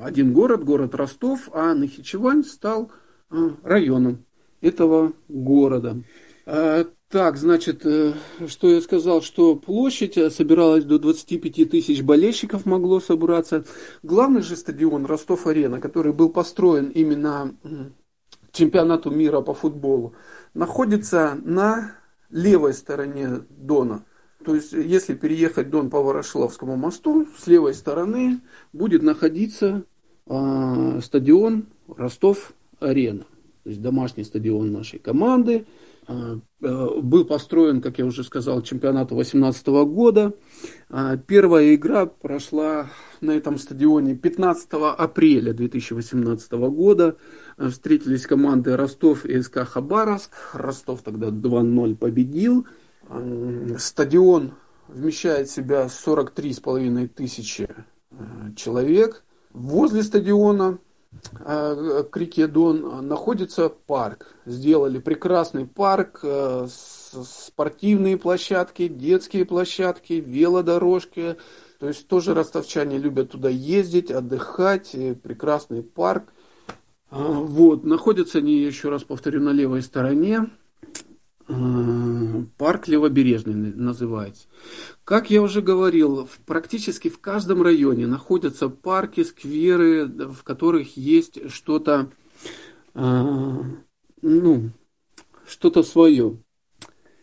[0.00, 2.92] один город, город Ростов, а Нахичевань стал
[3.32, 4.24] э, районом
[4.60, 6.02] этого города.
[6.46, 8.14] А, так, значит, э,
[8.46, 13.64] что я сказал, что площадь э, собиралась до 25 тысяч болельщиков могло собраться.
[14.02, 17.54] Главный же стадион Ростов-Арена, который был построен именно
[18.52, 20.14] чемпионату мира по футболу,
[20.52, 21.92] находится на
[22.28, 24.04] левой стороне Дона.
[24.44, 28.40] То есть, если переехать Дон по Ворошиловскому мосту, с левой стороны
[28.74, 29.84] будет находиться
[30.26, 33.24] э, стадион Ростов-Арена
[33.68, 35.66] то есть домашний стадион нашей команды.
[36.06, 40.32] А, э, был построен, как я уже сказал, чемпионату 2018 года.
[40.88, 42.86] А, первая игра прошла
[43.20, 47.18] на этом стадионе 15 апреля 2018 года.
[47.58, 50.32] А, встретились команды Ростов и СК Хабаровск.
[50.54, 52.66] Ростов тогда 2-0 победил.
[53.76, 54.52] Стадион
[54.88, 57.68] вмещает в себя 43,5 тысячи
[58.56, 59.24] человек.
[59.52, 60.87] Возле стадиона Э,
[61.22, 64.34] к реке Дон находится парк.
[64.44, 71.36] Сделали прекрасный парк, э, спортивные площадки, детские площадки, велодорожки.
[71.80, 74.94] То есть тоже ростовчане любят туда ездить, отдыхать.
[75.22, 76.32] Прекрасный парк.
[77.10, 80.50] Э, вот, находятся они, еще раз повторю, на левой стороне.
[81.48, 84.48] Парк Левобережный называется.
[85.04, 92.10] Как я уже говорил, практически в каждом районе находятся парки, скверы, в которых есть что-то,
[92.94, 93.22] э,
[94.20, 94.70] ну,
[95.46, 96.36] что-то свое.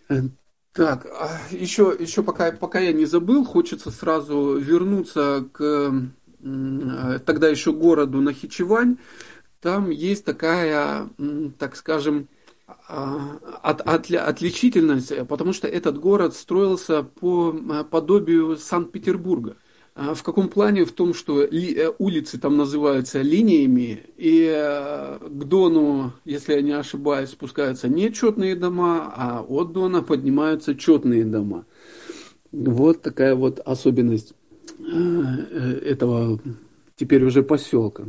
[0.10, 0.22] Э,
[0.74, 1.06] так,
[1.52, 6.10] еще, а, еще пока, пока я не забыл, хочется сразу вернуться к
[6.42, 8.98] э, тогда еще городу Нахичевань.
[9.62, 11.10] Там есть такая,
[11.60, 12.28] так скажем,
[12.88, 19.58] от, от, отличительность, потому что этот город строился по а, подобию Санкт-Петербурга.
[19.95, 20.84] А, в каком плане?
[20.84, 26.62] В том, что ли, э, улицы там называются линиями, и э, к Дону, если я
[26.62, 31.65] не ошибаюсь, спускаются не четные дома, а от Дона поднимаются четные дома.
[32.51, 34.34] Вот такая вот особенность
[34.80, 36.39] э, этого
[36.95, 38.06] теперь уже поселка.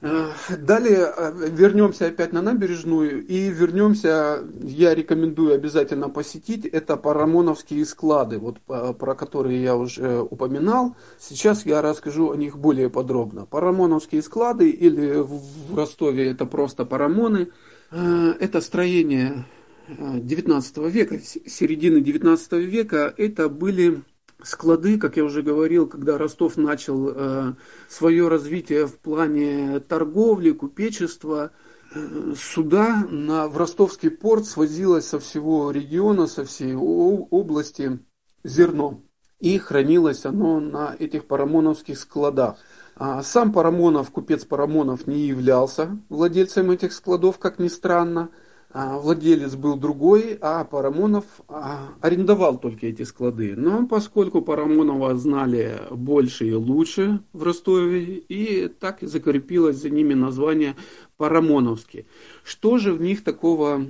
[0.00, 7.84] Э, далее э, вернемся опять на набережную и вернемся, я рекомендую обязательно посетить, это Парамоновские
[7.84, 10.94] склады, вот про которые я уже упоминал.
[11.18, 13.44] Сейчас я расскажу о них более подробно.
[13.44, 17.48] Парамоновские склады или в Ростове это просто Парамоны,
[17.90, 19.46] э, это строение
[19.88, 24.02] 19 века, середины 19 века, это были
[24.42, 27.54] склады, как я уже говорил, когда Ростов начал э,
[27.88, 31.50] свое развитие в плане торговли, купечества,
[31.94, 37.98] э, сюда на, в ростовский порт свозилось со всего региона, со всей области
[38.44, 39.02] зерно.
[39.40, 42.58] и хранилось оно на этих парамоновских складах.
[42.96, 48.30] А сам Парамонов, купец Парамонов, не являлся владельцем этих складов, как ни странно.
[48.70, 53.56] А владелец был другой, а Парамонов а, арендовал только эти склады.
[53.56, 60.12] Но поскольку Парамонова знали больше и лучше в Ростове, и так и закрепилось за ними
[60.12, 60.76] название
[61.16, 62.04] Парамоновские.
[62.44, 63.86] Что же в них такого...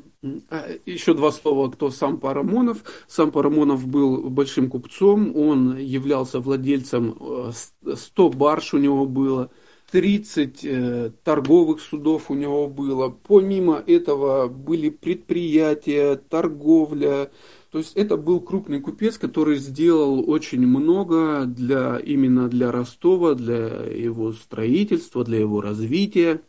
[0.48, 2.84] А, еще два слова, кто сам Парамонов.
[3.08, 7.16] Сам Парамонов был большим купцом, он являлся владельцем
[7.52, 9.50] 100 э, барж у него было–
[9.90, 13.08] 30 э, торговых судов у него было.
[13.08, 17.30] Помимо этого были предприятия, торговля.
[17.70, 23.84] То есть это был крупный купец, который сделал очень много для, именно для Ростова, для
[23.84, 26.42] его строительства, для его развития.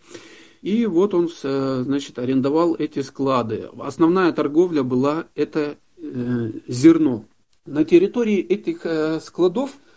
[0.62, 3.70] И вот он, значит, арендовал эти склады.
[3.80, 7.24] Основная торговля была это э, зерно.
[7.66, 9.89] На территории этих э, складов– Э,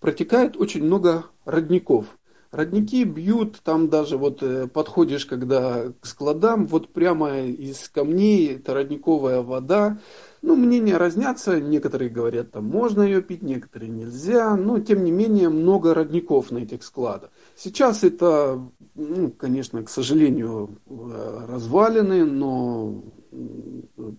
[0.00, 2.06] протекает очень много родников.
[2.52, 8.74] Родники бьют, там даже вот э, подходишь, когда к складам, вот прямо из камней, это
[8.74, 9.98] родниковая вода.
[10.42, 15.48] Ну, мнения разнятся, некоторые говорят, там можно ее пить, некоторые нельзя, но тем не менее
[15.48, 17.30] много родников на этих складах.
[17.56, 18.60] Сейчас это,
[18.96, 23.02] ну, конечно, к сожалению, э, развалины, но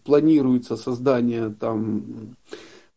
[0.06, 2.36] планируется создание там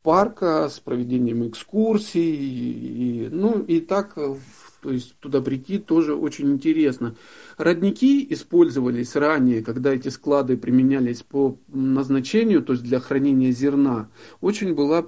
[0.06, 2.36] парка с проведением экскурсий.
[2.36, 7.16] И, ну и так, то есть туда прийти тоже очень интересно.
[7.58, 14.08] Родники использовались ранее, когда эти склады применялись по назначению, то есть для хранения зерна.
[14.40, 15.04] Очень была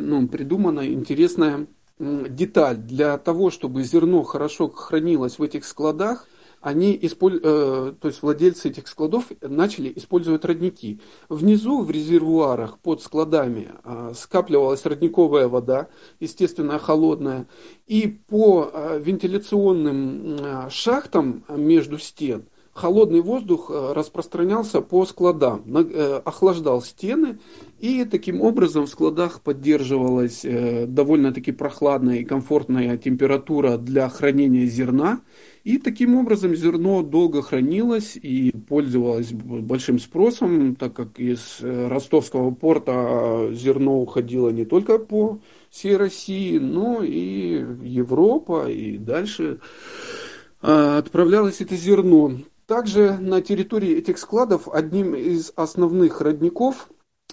[0.00, 1.66] ну, придумана интересная
[1.98, 2.76] деталь.
[2.76, 6.28] Для того, чтобы зерно хорошо хранилось в этих складах,
[6.66, 7.38] они исполь...
[7.40, 11.00] э, то есть владельцы этих складов начали использовать родники.
[11.28, 15.86] Внизу в резервуарах под складами э, скапливалась родниковая вода,
[16.18, 17.46] естественно холодная,
[17.86, 25.62] и по э, вентиляционным шахтам между стен холодный воздух распространялся по складам,
[26.26, 27.38] охлаждал стены,
[27.78, 35.20] и таким образом в складах поддерживалась довольно-таки прохладная и комфортная температура для хранения зерна,
[35.66, 42.52] и таким образом зерно долго хранилось и пользовалось большим спросом, так как из э, ростовского
[42.52, 49.58] порта зерно уходило не только по всей России, но и Европа, и дальше
[50.62, 52.30] а, отправлялось это зерно.
[52.68, 56.88] Также на территории этих складов одним из основных родников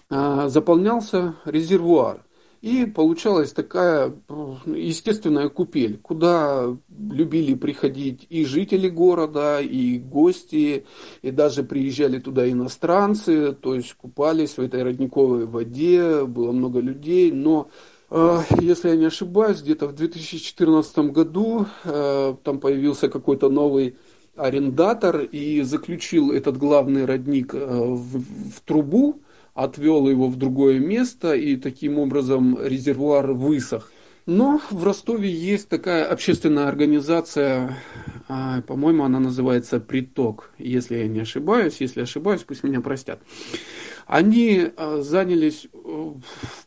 [0.09, 2.25] а, заполнялся резервуар–
[2.63, 4.13] и получалась такая
[4.65, 6.73] естественная купель, куда
[7.11, 10.85] любили приходить и жители города, и гости,
[11.21, 17.33] и даже приезжали туда иностранцы, то есть купались в этой родниковой воде, было много людей,
[17.33, 17.67] но
[18.09, 23.97] э, если я не ошибаюсь, где-то в 2014 году э, там появился какой-то новый
[24.37, 29.19] арендатор и заключил этот главный родник э, в, в трубу,
[29.53, 33.91] отвел его в другое место, и таким образом резервуар высох.
[34.25, 37.77] Но в Ростове есть такая общественная организация,
[38.29, 41.81] а, по-моему, она называется «Приток», если я не ошибаюсь.
[41.81, 43.19] Если ошибаюсь, пусть меня простят.
[44.07, 45.67] Они а, занялись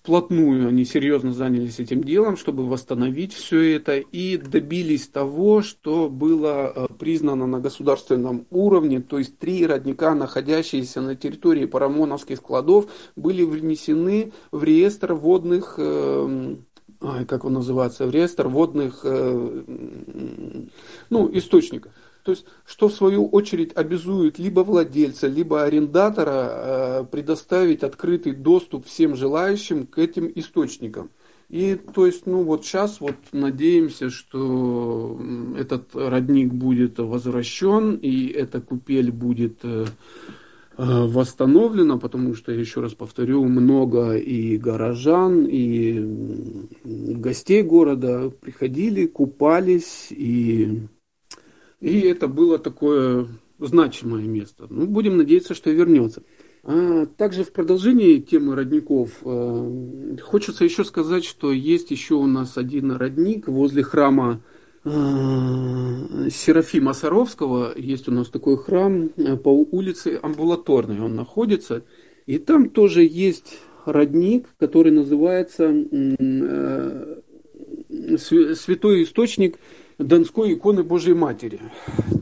[0.03, 6.72] вплотную, они серьезно занялись этим делом, чтобы восстановить все это и добились того, что было
[6.74, 13.43] э, признано на государственном уровне, то есть три родника, находящиеся на территории парамоновских складов, были
[13.43, 16.57] внесены в реестр водных э,
[17.29, 21.93] как он называется, в реестр водных ну, источников.
[22.27, 28.87] То есть, что в свою очередь обязует либо владельца, либо арендатора э, предоставить открытый доступ
[28.87, 31.11] всем желающим к этим источникам.
[31.49, 35.20] И то есть, ну вот сейчас вот надеемся, что
[35.57, 39.87] этот родник будет возвращен, и эта купель будет э,
[40.79, 46.01] э, восстановлена, потому что, еще раз повторю, много и горожан, и
[46.83, 50.89] гостей города приходили, купались, и
[51.87, 53.28] и это было такое
[53.61, 54.66] значимое место.
[54.68, 56.24] Ну, будем надеяться, что вернется.
[56.64, 62.59] А также в продолжении темы родников э, хочется еще сказать, что есть еще у нас
[62.59, 64.43] один родник возле храма
[64.82, 64.91] э,
[66.28, 67.72] Серафима Саровского.
[67.78, 71.84] Есть у нас такой храм э, по улице Амбулаторной он находится.
[72.26, 77.20] И там тоже есть родник, который называется э,
[78.18, 79.59] Святой Источник
[79.99, 81.61] Донской иконы Божьей Матери.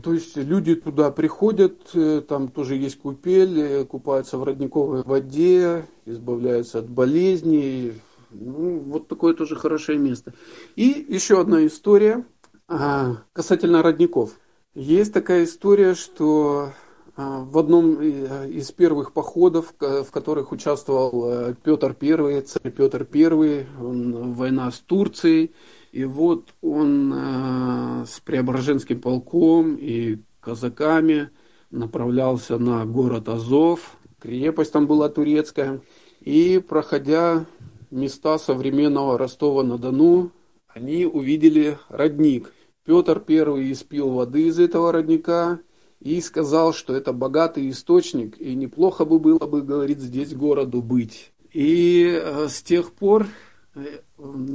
[0.03, 5.85] То есть люди туда приходят, э, там тоже есть купель, э, купаются в родниковой воде,
[6.05, 7.93] избавляются от болезней.
[8.31, 10.33] Ну, вот такое тоже хорошее место.
[10.75, 12.25] И еще одна история
[12.67, 14.31] а, касательно родников.
[14.73, 16.71] Есть такая история, что
[17.17, 23.65] а, в одном э, из первых походов, в которых участвовал Петр I, царь Петр I,
[23.77, 25.53] война с Турцией,
[25.95, 31.29] и вот он э, с Преображенским полком и казаками
[31.71, 33.95] направлялся на город Азов.
[34.19, 35.79] Крепость там была турецкая.
[36.19, 37.45] И проходя
[37.91, 40.31] места современного Ростова-на-Дону,
[40.67, 42.51] они увидели родник.
[42.83, 45.61] Петр I испил воды из этого родника
[46.01, 51.31] и сказал, что это богатый источник, и неплохо бы было бы, говорит, здесь городу быть.
[51.53, 53.27] И э, с тех пор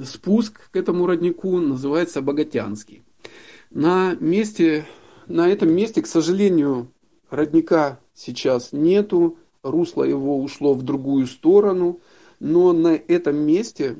[0.04, 3.02] спуск к этому роднику называется Богатянский.
[3.70, 4.86] На, месте,
[5.26, 6.90] на этом месте, к сожалению,
[7.28, 12.00] родника сейчас нету, русло его ушло в другую сторону,
[12.40, 13.96] но на этом месте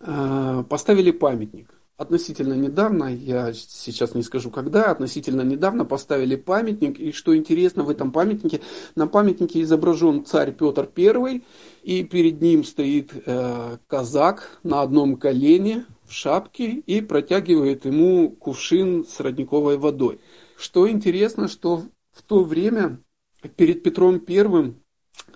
[0.00, 6.98] э, поставили памятник относительно недавно, я сейчас не скажу когда, относительно недавно поставили памятник.
[6.98, 8.60] И что интересно в этом памятнике,
[8.94, 11.42] на памятнике изображен царь Петр I,
[11.82, 19.04] и перед ним стоит э, казак на одном колене в шапке и протягивает ему кувшин
[19.06, 20.20] с родниковой водой.
[20.56, 21.82] Что интересно, что
[22.12, 22.98] в то время
[23.56, 24.74] перед Петром I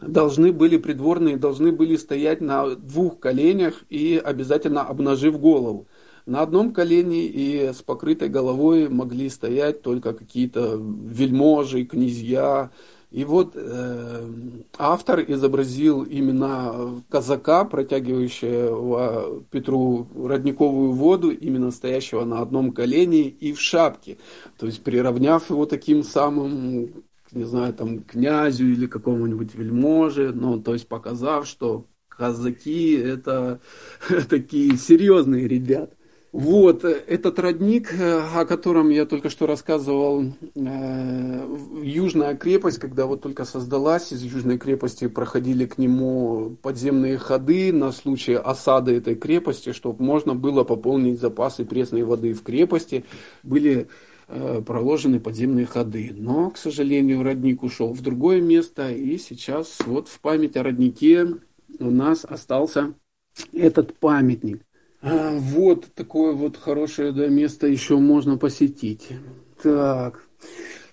[0.00, 5.88] должны были придворные должны были стоять на двух коленях и обязательно обнажив голову.
[6.30, 12.70] На одном колене и с покрытой головой могли стоять только какие-то вельможи, князья.
[13.10, 14.28] И вот э,
[14.78, 23.60] автор изобразил именно казака, протягивающего Петру родниковую воду, именно стоящего на одном колене и в
[23.60, 24.16] шапке.
[24.56, 26.90] То есть приравняв его таким самым
[27.32, 33.60] не знаю, там, князю или какому-нибудь вельможе, ну, то есть показав, что казаки это
[34.28, 35.96] такие серьезные ребята.
[36.32, 43.20] Вот, этот родник, э, о котором я только что рассказывал, э, Южная крепость, когда вот
[43.20, 49.72] только создалась, из Южной крепости проходили к нему подземные ходы на случай осады этой крепости,
[49.72, 53.04] чтобы можно было пополнить запасы пресной воды в крепости,
[53.42, 53.88] были
[54.28, 56.12] э, проложены подземные ходы.
[56.14, 61.26] Но, к сожалению, родник ушел в другое место, и сейчас вот в память о роднике
[61.80, 62.94] у нас остался
[63.52, 64.62] этот памятник.
[65.02, 69.08] А, вот такое вот хорошее да, место еще можно посетить.
[69.62, 70.26] Так.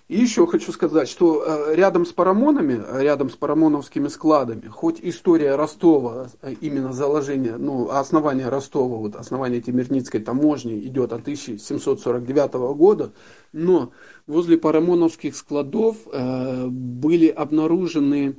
[0.08, 5.54] И еще хочу сказать, что э, рядом с Парамонами, рядом с Парамоновскими складами, хоть история
[5.54, 13.12] Ростова, э, именно заложение, ну, основание Ростова, вот основание Тимирницкой таможни идет от 1749 года,
[13.52, 13.90] но
[14.26, 18.36] возле Парамоновских складов э, были обнаружены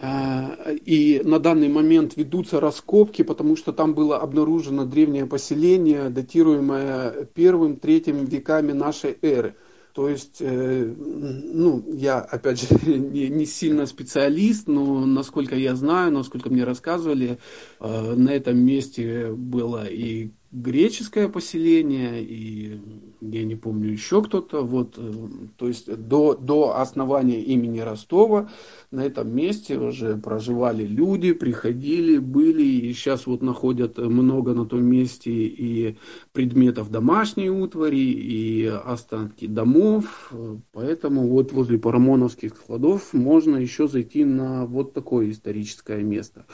[0.00, 7.76] и на данный момент ведутся раскопки, потому что там было обнаружено древнее поселение, датируемое первым,
[7.76, 9.54] третьим веками нашей эры.
[9.94, 12.66] То есть, э, ну, я, опять же,
[12.98, 17.38] не, не сильно специалист, но насколько я знаю, насколько мне рассказывали,
[17.78, 22.80] э, на этом месте было и греческое поселение, и
[23.20, 25.12] я не помню еще кто-то, вот, э,
[25.56, 28.48] то есть до, до основания имени Ростова
[28.92, 34.84] на этом месте уже проживали люди, приходили, были, и сейчас вот находят много на том
[34.84, 35.96] месте и
[36.32, 40.32] предметов домашней утвари, и останки домов,
[40.72, 46.46] поэтому вот возле Парамоновских складов можно еще зайти на вот такое историческое место.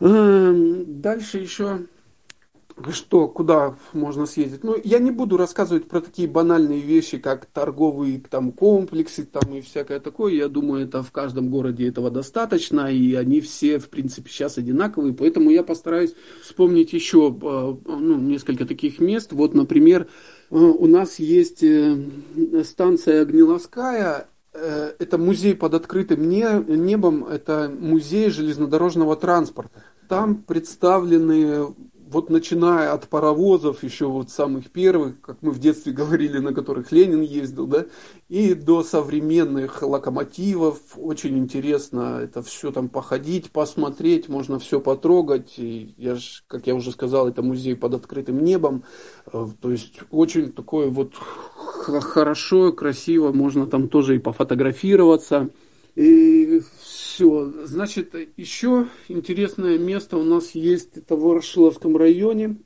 [0.00, 1.86] Эм, дальше еще
[2.90, 4.64] что, куда можно съездить.
[4.64, 9.60] Ну, я не буду рассказывать про такие банальные вещи, как торговые там, комплексы там, и
[9.60, 10.34] всякое такое.
[10.34, 15.14] Я думаю, это в каждом городе этого достаточно, и они все, в принципе, сейчас одинаковые.
[15.14, 19.32] Поэтому я постараюсь вспомнить еще э, ну, несколько таких мест.
[19.32, 20.08] Вот, например,
[20.50, 21.96] э, у нас есть э,
[22.64, 29.82] станция Гниловская, это музей под открытым небом, это музей железнодорожного транспорта.
[30.08, 31.74] Там представлены
[32.12, 36.92] вот начиная от паровозов, еще вот самых первых, как мы в детстве говорили, на которых
[36.92, 37.86] Ленин ездил, да,
[38.28, 45.94] и до современных локомотивов, очень интересно это все там походить, посмотреть, можно все потрогать, и
[45.96, 48.84] я ж, как я уже сказал, это музей под открытым небом,
[49.32, 55.48] э, то есть очень такое вот хорошо, красиво, можно там тоже и пофотографироваться,
[55.94, 56.62] и
[57.12, 57.52] все.
[57.66, 62.56] Значит, еще интересное место у нас есть, это в Ворошиловском районе.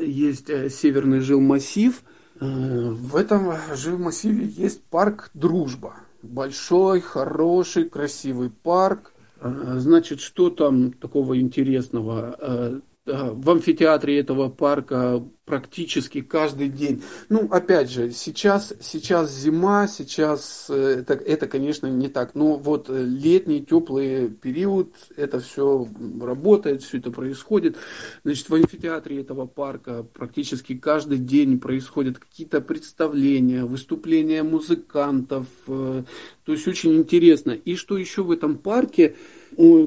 [0.00, 2.02] есть северный жилмассив.
[2.38, 5.96] В этом жилмассиве есть парк «Дружба».
[6.22, 9.12] Большой, хороший, красивый парк.
[9.40, 12.82] Значит, что там такого интересного?
[13.08, 17.02] В амфитеатре этого парка практически каждый день.
[17.30, 22.34] Ну, опять же, сейчас, сейчас зима, сейчас э, это, это, конечно, не так.
[22.34, 25.88] Но вот э, летний, теплый период, это все
[26.20, 27.76] работает, все это происходит.
[28.24, 35.46] Значит, в амфитеатре этого парка практически каждый день происходят какие-то представления, выступления музыкантов.
[35.66, 36.02] Э,
[36.44, 37.52] то есть очень интересно.
[37.52, 39.16] И что еще в этом парке
[39.56, 39.86] а,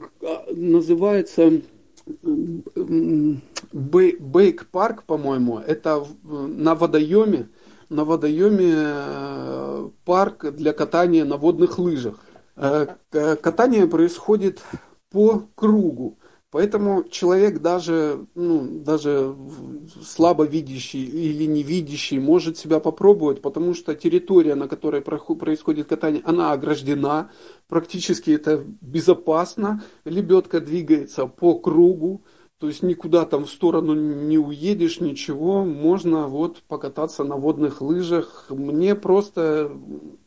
[0.51, 1.61] называется
[3.73, 7.49] Бейк парк, по-моему, это на водоеме,
[7.89, 12.15] на водоеме э, парк для катания на водных лыжах.
[12.55, 14.61] Э, катание происходит
[15.11, 16.17] по кругу.
[16.51, 19.33] Поэтому человек даже, ну, даже
[20.05, 26.21] слабо видящий или не видящий может себя попробовать, потому что территория, на которой происходит катание,
[26.25, 27.31] она ограждена,
[27.69, 32.21] практически это безопасно, лебедка двигается по кругу,
[32.61, 35.65] то есть никуда там в сторону не уедешь, ничего.
[35.65, 38.45] Можно вот покататься на водных лыжах.
[38.49, 39.71] Мне просто,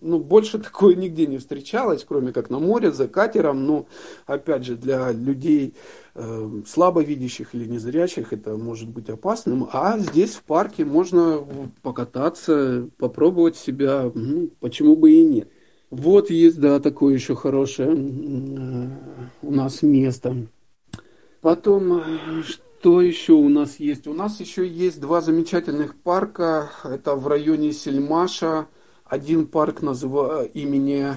[0.00, 3.64] ну, больше такое нигде не встречалось, кроме как на море, за катером.
[3.64, 3.86] Но,
[4.26, 5.74] опять же, для людей
[6.16, 9.68] э, слабовидящих или незрячих это может быть опасным.
[9.72, 11.38] А здесь в парке можно
[11.82, 14.10] покататься, попробовать себя.
[14.12, 15.48] Ну, почему бы и нет.
[15.90, 18.88] Вот есть, да, такое еще хорошее э,
[19.40, 20.48] у нас место.
[21.44, 24.06] Потом, э, что еще у нас есть?
[24.06, 26.70] У нас еще есть два замечательных парка.
[26.84, 28.66] Это в районе Сельмаша.
[29.04, 31.08] Один парк называю имени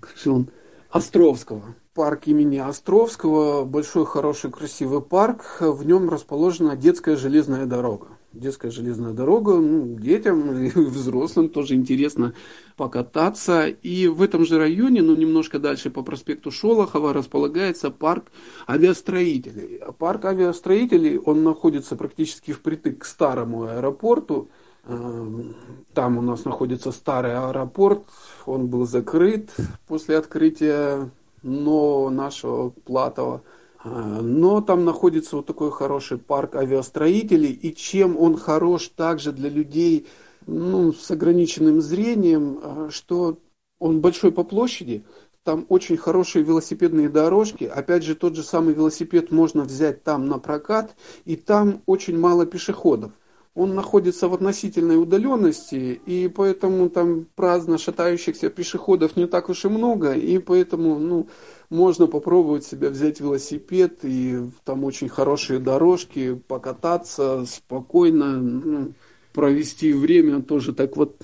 [0.00, 0.48] как же он,
[0.88, 1.74] Островского.
[1.92, 3.66] Парк имени Островского.
[3.66, 5.58] Большой, хороший, красивый парк.
[5.60, 12.34] В нем расположена детская железная дорога детская железная дорога, ну, детям и взрослым тоже интересно
[12.76, 13.66] покататься.
[13.66, 18.26] И в этом же районе, ну, немножко дальше по проспекту Шолохова, располагается парк
[18.68, 19.80] авиастроителей.
[19.98, 24.48] Парк авиастроителей, он находится практически впритык к старому аэропорту.
[24.84, 25.54] Эм,
[25.94, 28.02] там у нас находится старый аэропорт,
[28.46, 29.54] он был закрыт
[29.86, 31.08] после открытия
[31.42, 33.42] нового нашего Платова.
[33.84, 40.06] Но там находится вот такой хороший парк авиастроителей, и чем он хорош также для людей
[40.46, 43.38] ну, с ограниченным зрением, а, что
[43.78, 45.04] он большой по площади,
[45.44, 47.64] там очень хорошие велосипедные дорожки.
[47.64, 52.46] Опять же, тот же самый велосипед можно взять там на прокат, и там очень мало
[52.46, 53.12] пешеходов
[53.54, 59.68] он находится в относительной удаленности, и поэтому там праздно шатающихся пешеходов не так уж и
[59.68, 61.28] много, и поэтому ну,
[61.68, 68.92] можно попробовать себя взять велосипед, и там очень хорошие дорожки, покататься спокойно, ну,
[69.34, 71.16] провести время тоже так вот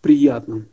[0.00, 0.64] приятно.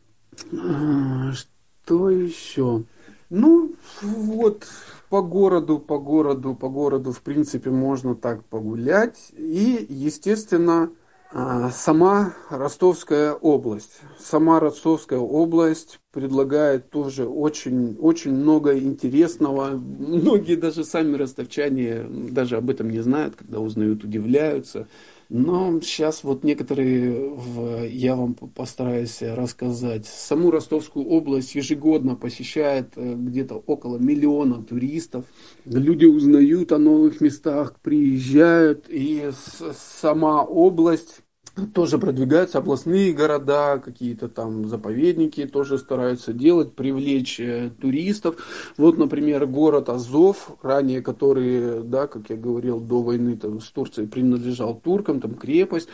[0.54, 2.84] А, что еще?
[3.30, 4.66] Ну, вот,
[5.10, 9.32] по городу, по городу, по городу, в принципе, можно так погулять.
[9.38, 10.92] И, естественно,
[11.34, 14.00] а, сама Ростовская область.
[14.18, 19.72] Сама Ростовская область предлагает тоже очень, очень много интересного.
[19.72, 24.88] Многие даже сами ростовчане даже об этом не знают, когда узнают, удивляются.
[25.30, 30.06] Но сейчас вот некоторые, в, я вам постараюсь рассказать.
[30.06, 35.26] Саму Ростовскую область ежегодно посещает э, где-то около миллиона туристов.
[35.66, 39.32] Люди узнают о новых местах, приезжают, и
[40.02, 41.22] сама область
[41.74, 48.36] тоже продвигаются областные города, какие-то там заповедники тоже стараются делать, привлечь э, туристов.
[48.78, 54.08] Вот, например, город Азов, ранее который, да, как я говорил, до войны там, с Турцией
[54.08, 55.90] принадлежал туркам, там крепость,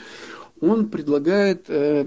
[0.60, 2.06] он предлагает э,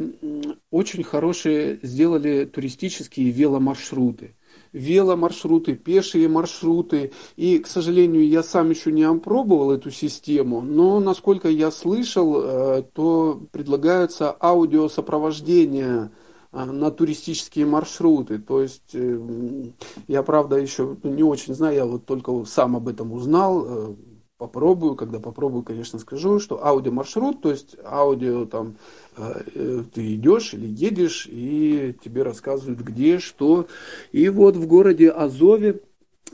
[0.70, 4.34] очень хорошие, сделали туристические веломаршруты
[4.72, 7.12] веломаршруты, пешие маршруты.
[7.36, 12.82] И, к сожалению, я сам еще не опробовал эту систему, но, насколько я слышал, э,
[12.92, 16.10] то предлагаются аудиосопровождения
[16.52, 18.38] э, на туристические маршруты.
[18.38, 19.70] То есть, э,
[20.08, 23.96] я, правда, еще не очень знаю, я вот только сам об этом узнал,
[24.38, 28.76] попробую, когда попробую, конечно, скажу, что аудиомаршрут, то есть аудио там
[29.16, 33.66] ты идешь или едешь, и тебе рассказывают где, что.
[34.12, 35.80] И вот в городе Азове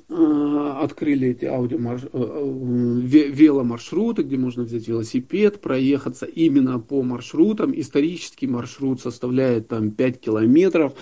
[0.08, 2.02] э, открыли эти аудиомарш...
[2.12, 7.72] Э, веломаршруты, где можно взять велосипед, проехаться именно по маршрутам.
[7.78, 10.94] Исторический маршрут составляет там 5 километров.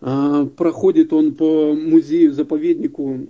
[0.00, 3.26] Проходит он по музею-заповеднику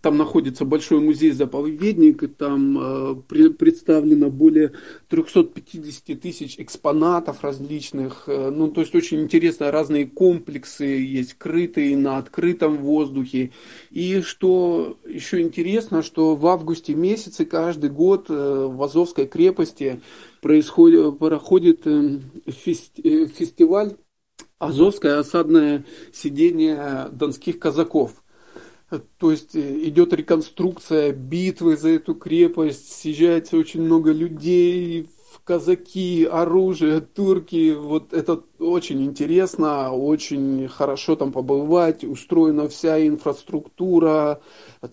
[0.00, 4.72] там находится большой музей-заповедник, и там э, представлено более
[5.08, 8.24] 350 тысяч экспонатов различных.
[8.26, 13.52] Э, ну, то есть очень интересно, разные комплексы есть, крытые на открытом воздухе.
[13.90, 20.00] И что еще интересно, что в августе месяце каждый год э, в Азовской крепости
[20.40, 23.94] происходит, проходит э, фести, фестиваль
[24.58, 28.23] Азовское осадное сидение донских казаков.
[29.18, 35.08] То есть э, идет реконструкция битвы за эту крепость, съезжается очень много людей,
[35.44, 37.74] казаки, оружие, турки.
[37.74, 42.04] Вот это очень интересно, очень хорошо там побывать.
[42.04, 44.40] Устроена вся инфраструктура,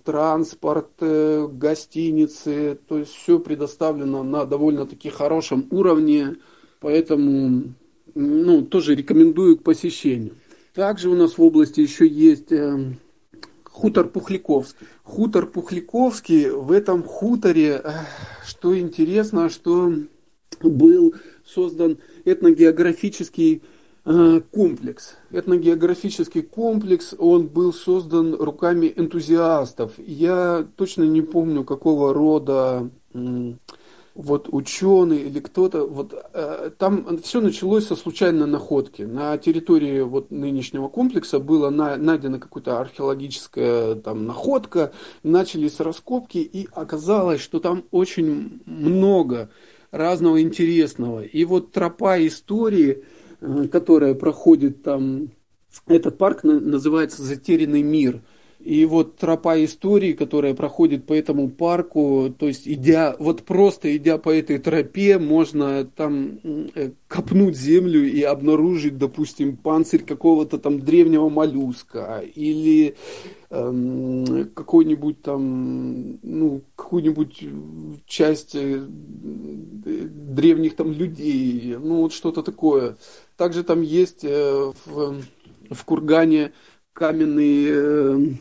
[0.04, 2.80] транспорт, э, гостиницы.
[2.88, 6.38] То есть все предоставлено на довольно-таки хорошем уровне.
[6.80, 7.74] Поэтому
[8.16, 10.36] ну, тоже рекомендую к посещению.
[10.74, 12.94] Также у нас в области еще есть э,
[13.72, 14.88] хутор Пухляковский.
[15.04, 17.84] Хутор Пухляковский, в этом хуторе,
[18.46, 19.94] что интересно, что
[20.62, 21.16] был
[21.46, 23.64] создан этногеографический
[24.06, 25.18] э, комплекс.
[25.32, 29.94] Этногеографический комплекс, он был создан руками энтузиастов.
[29.98, 32.90] Я точно не помню, какого рода
[34.14, 39.04] вот ученый или кто-то, вот э, там все началось со случайной находки.
[39.04, 44.92] На территории вот нынешнего комплекса была на, найдена какая-то археологическая там находка,
[45.24, 49.50] начались раскопки, и оказалось, что там очень много
[49.92, 51.24] разного интересного.
[51.24, 53.04] И вот тропа истории,
[53.40, 55.30] э, которая проходит там,
[55.88, 58.22] этот парк называется «Затерянный мир».
[58.64, 64.20] И вот тропа истории, которая проходит по этому парку, то есть идя, вот просто идя
[64.20, 66.40] по этой тропе, можно там
[66.76, 72.96] э, копнуть землю и обнаружить, допустим, панцирь какого-то там древнего моллюска или
[73.50, 77.44] эм, какой-нибудь там, ну, какую-нибудь
[78.06, 82.98] часть э, древних там людей, ну, вот что-то такое.
[83.38, 85.16] Также там есть э, в,
[85.72, 86.52] в Кургане
[86.94, 88.38] каменный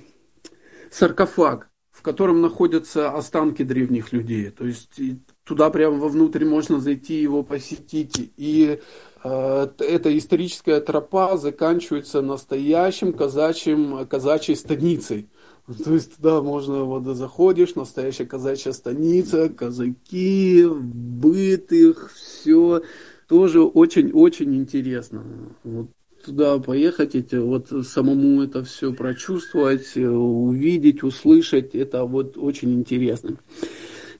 [0.91, 4.51] саркофаг, в котором находятся останки древних людей.
[4.51, 5.01] То есть
[5.45, 8.33] туда прямо вовнутрь можно зайти, его посетить.
[8.37, 8.81] И
[9.23, 15.29] э, эта историческая тропа заканчивается настоящим казачьим, казачьей станицей.
[15.85, 22.83] То есть туда можно, вот заходишь, настоящая казачья станица, казаки, быт их, все
[23.29, 25.23] тоже очень-очень интересно.
[25.63, 25.91] Вот
[26.23, 33.37] туда поехать, эти, вот самому это все прочувствовать, э, увидеть, услышать, это вот очень интересно.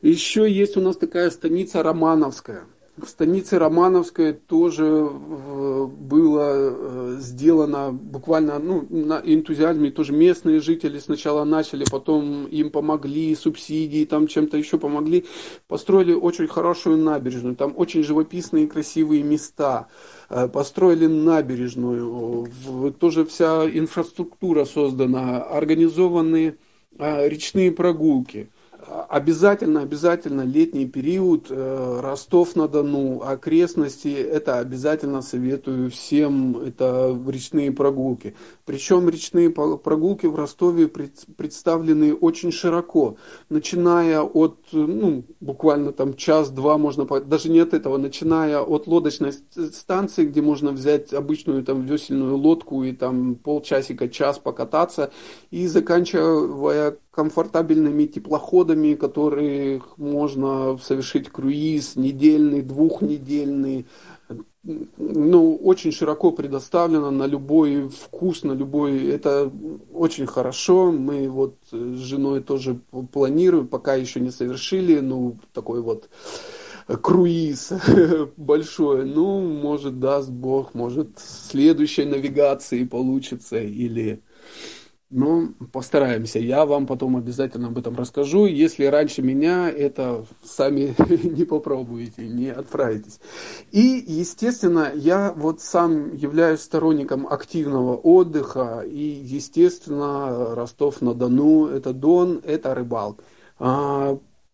[0.03, 2.65] Еще есть у нас такая станица Романовская.
[2.97, 11.45] В станице Романовской тоже было э, сделано буквально ну, на энтузиазме, тоже местные жители сначала
[11.45, 15.25] начали, потом им помогли, субсидии, там чем-то еще помогли,
[15.69, 19.87] построили очень хорошую набережную, там очень живописные красивые места.
[20.29, 22.49] Э, построили набережную,
[22.99, 26.59] тоже вся инфраструктура создана, организованы
[26.99, 28.51] э, речные прогулки–
[29.09, 38.35] обязательно, обязательно летний период, э, Ростов-на-Дону, окрестности, это обязательно советую всем, это речные прогулки.
[38.71, 43.17] Причем речные прогулки в Ростове представлены очень широко,
[43.49, 50.25] начиная от, ну, буквально там час-два можно, даже не от этого, начиная от лодочной станции,
[50.25, 55.11] где можно взять обычную там весельную лодку и там полчасика, час покататься,
[55.51, 63.87] и заканчивая комфортабельными теплоходами, которых можно совершить круиз недельный, двухнедельный.
[64.63, 69.07] Ну, очень широко предоставлено на любой вкус, на любой...
[69.07, 69.51] Это
[69.93, 70.93] очень хорошо.
[70.93, 72.79] Мы вот с женой тоже
[73.13, 76.11] планируем, пока еще не совершили, ну, такой вот
[77.01, 77.73] круиз
[78.37, 79.07] большой.
[79.07, 84.23] Ну, может, даст Бог, может, следующей навигации получится или
[85.11, 86.39] ну, постараемся.
[86.39, 88.47] Я вам потом обязательно об этом расскажу.
[88.47, 90.95] Если раньше меня, это сами
[91.27, 93.21] не попробуете, не отправитесь.
[93.73, 98.85] И, естественно, я вот сам являюсь сторонником активного отдыха.
[98.87, 103.25] И, естественно, Ростов-на-Дону– это Дон, это рыбалка.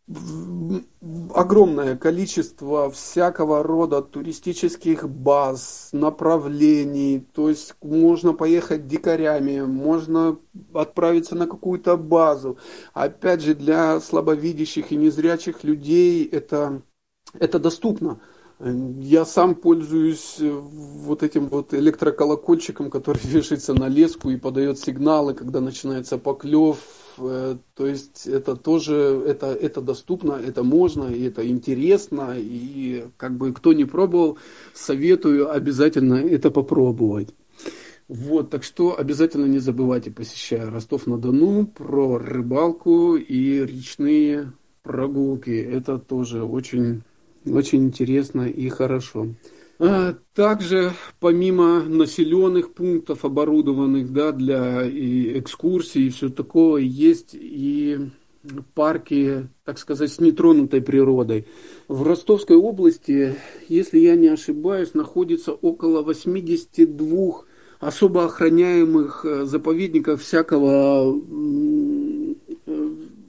[0.08, 7.26] Огромное количество всякого рода туристических баз, направлений.
[7.32, 10.38] То есть можно поехать дикарями, можно
[10.72, 12.56] отправиться на какую-то базу.
[12.94, 16.82] Опять же, для слабовидящих и незрячих людей это,
[17.34, 18.20] это доступно.
[18.60, 25.60] Я сам пользуюсь вот этим вот электроколокольчиком, который вешается на леску и подает сигналы, когда
[25.60, 26.78] начинается поклев,
[27.16, 33.52] то есть это тоже, это, это доступно, это можно, и это интересно, и как бы
[33.52, 34.38] кто не пробовал,
[34.74, 37.34] советую обязательно это попробовать.
[38.08, 44.52] Вот, так что обязательно не забывайте, посещая Ростов-на-Дону, про рыбалку и речные
[44.84, 45.50] прогулки.
[45.50, 47.02] Это тоже очень,
[47.44, 49.34] очень интересно и хорошо.
[49.78, 58.10] А также помимо населенных пунктов, оборудованных да, для и экскурсий и все такое, есть и
[58.74, 61.46] парки, так сказать, с нетронутой природой.
[61.88, 63.36] В Ростовской области,
[63.68, 67.44] если я не ошибаюсь, находится около 82
[67.80, 71.20] особо охраняемых э, заповедников всякого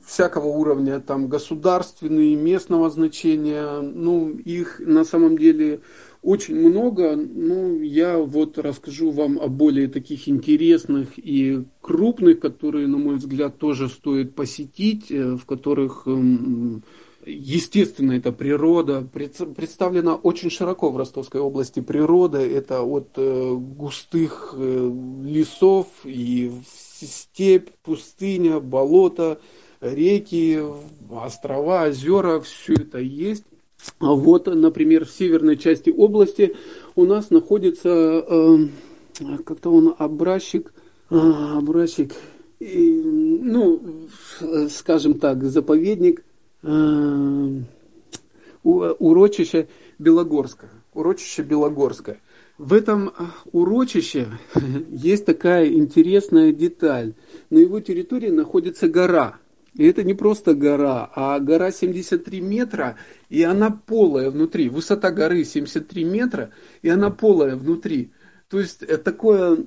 [0.07, 5.81] всякого уровня, там государственные, местного значения, ну, их на самом деле
[6.21, 7.15] очень много.
[7.15, 13.57] Ну, я вот расскажу вам о более таких интересных и крупных, которые, на мой взгляд,
[13.57, 16.83] тоже стоит посетить, э, в которых эм,
[17.27, 19.01] естественно, это природа.
[19.01, 22.39] Представлена очень широко в Ростовской области природа.
[22.39, 24.91] Это от э, густых э,
[25.23, 26.51] лесов и
[27.01, 29.39] степь, пустыня, болото,
[29.81, 30.59] реки,
[31.09, 33.43] острова, озера, все это есть.
[33.99, 36.55] А вот, например, в северной части области
[36.95, 38.57] у нас находится, э,
[39.43, 40.71] как-то он образчик,
[41.09, 42.13] э, образчик,
[42.59, 43.81] и, ну,
[44.69, 46.23] скажем так, заповедник
[46.63, 47.49] э,
[48.63, 49.67] урочище
[49.97, 50.69] Белогорское.
[50.93, 52.19] Урочище Белогорское.
[52.57, 53.13] В этом
[53.51, 54.27] урочище
[54.91, 57.13] есть такая интересная деталь.
[57.49, 59.39] На его территории находится гора–
[59.77, 62.97] и это не просто гора, а гора 73 метра,
[63.29, 64.69] и она полая внутри.
[64.69, 66.49] Высота горы 73 метра,
[66.81, 68.11] и она полая внутри.
[68.49, 69.57] То есть это такое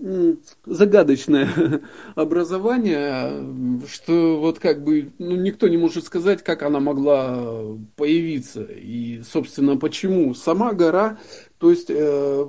[0.64, 1.82] загадочное
[2.14, 9.22] образование, что вот как бы ну, никто не может сказать, как она могла появиться и,
[9.22, 10.34] собственно, почему.
[10.34, 11.18] Сама гора,
[11.58, 12.48] то есть э,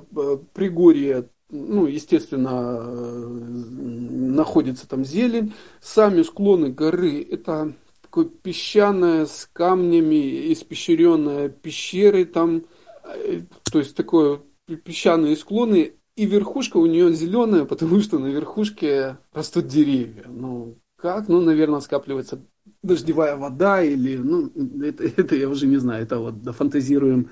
[0.54, 5.52] Пригорье ну, естественно, э, находится там зелень.
[5.80, 12.64] Сами склоны горы– это такое песчаное с камнями, испещренное пещеры там,
[13.04, 14.40] э, то есть такое
[14.84, 20.24] песчаные склоны, и верхушка у нее зеленая, потому что на верхушке растут деревья.
[20.26, 21.28] Ну, как?
[21.28, 22.40] Ну, наверное, скапливается
[22.82, 24.50] дождевая вода или, ну,
[24.82, 27.30] это, это я уже не знаю, это вот дофантазируем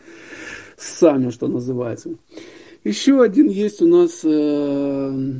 [0.76, 2.16] сами, что называется.
[2.84, 5.32] Еще один есть у нас э,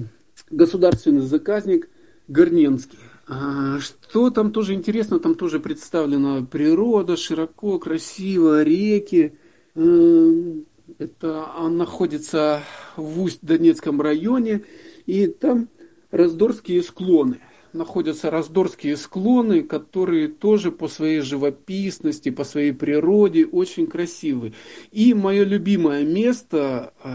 [0.51, 1.89] государственный заказник
[2.29, 2.99] Горненский.
[3.27, 9.33] А, что там тоже интересно, там тоже представлена природа, широко, красиво, реки.
[9.75, 10.55] Э,
[10.99, 12.63] это он находится
[12.97, 14.65] в Усть-Донецком районе,
[15.07, 15.69] и там
[16.11, 17.41] раздорские склоны
[17.73, 24.53] находятся раздорские склоны, которые тоже по своей живописности, по своей природе очень красивы.
[24.91, 27.11] И мое любимое место, э,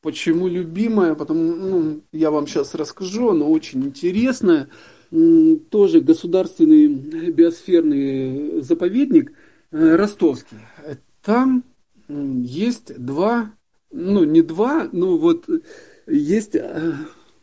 [0.00, 4.68] почему любимое, потому ну, я вам сейчас расскажу, оно очень интересное.
[5.70, 9.32] Тоже государственный биосферный заповедник
[9.70, 10.58] э, ростовский.
[11.22, 11.64] Там
[12.08, 13.52] есть два,
[13.90, 15.48] ну не два, но вот
[16.06, 16.94] есть э,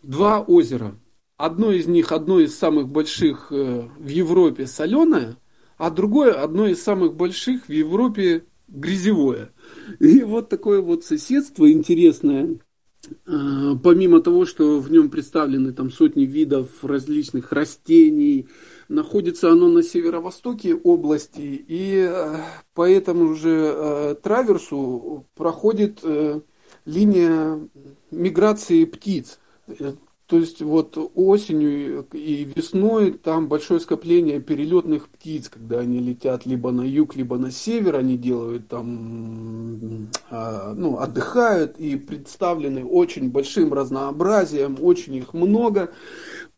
[0.04, 0.95] два озера
[1.40, 5.38] Одно из них, одно из самых больших э, в Европе соленое,
[5.78, 9.54] а другое, одно из самых больших в Европе грязевое.
[10.00, 12.60] И вот такое вот соседство интересное,
[13.06, 18.50] э, помимо того, что в нем представлены там сотни видов различных растений,
[18.90, 22.36] находится оно на северо-востоке области, и э,
[22.74, 26.04] по этому же траверсу проходит
[26.84, 27.66] линия
[28.12, 29.40] миграции птиц.
[30.30, 36.69] То есть вот осенью и весной там большое скопление перелетных птиц, когда они летят либо
[36.69, 43.73] на юг, либо на север, они делают там, а, ну, отдыхают и представлены очень большим
[43.73, 45.89] разнообразием, очень их много.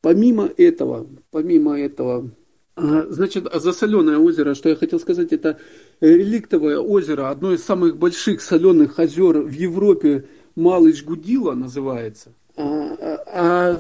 [0.01, 2.30] Помимо этого, помимо этого,
[2.76, 5.59] а, Значит, засоленное озеро, что я хотел сказать, это
[6.01, 12.34] реликтовое озеро, одно из самых больших соленых озер в Европе, Малыч Гудила называется.
[12.62, 13.78] А, а,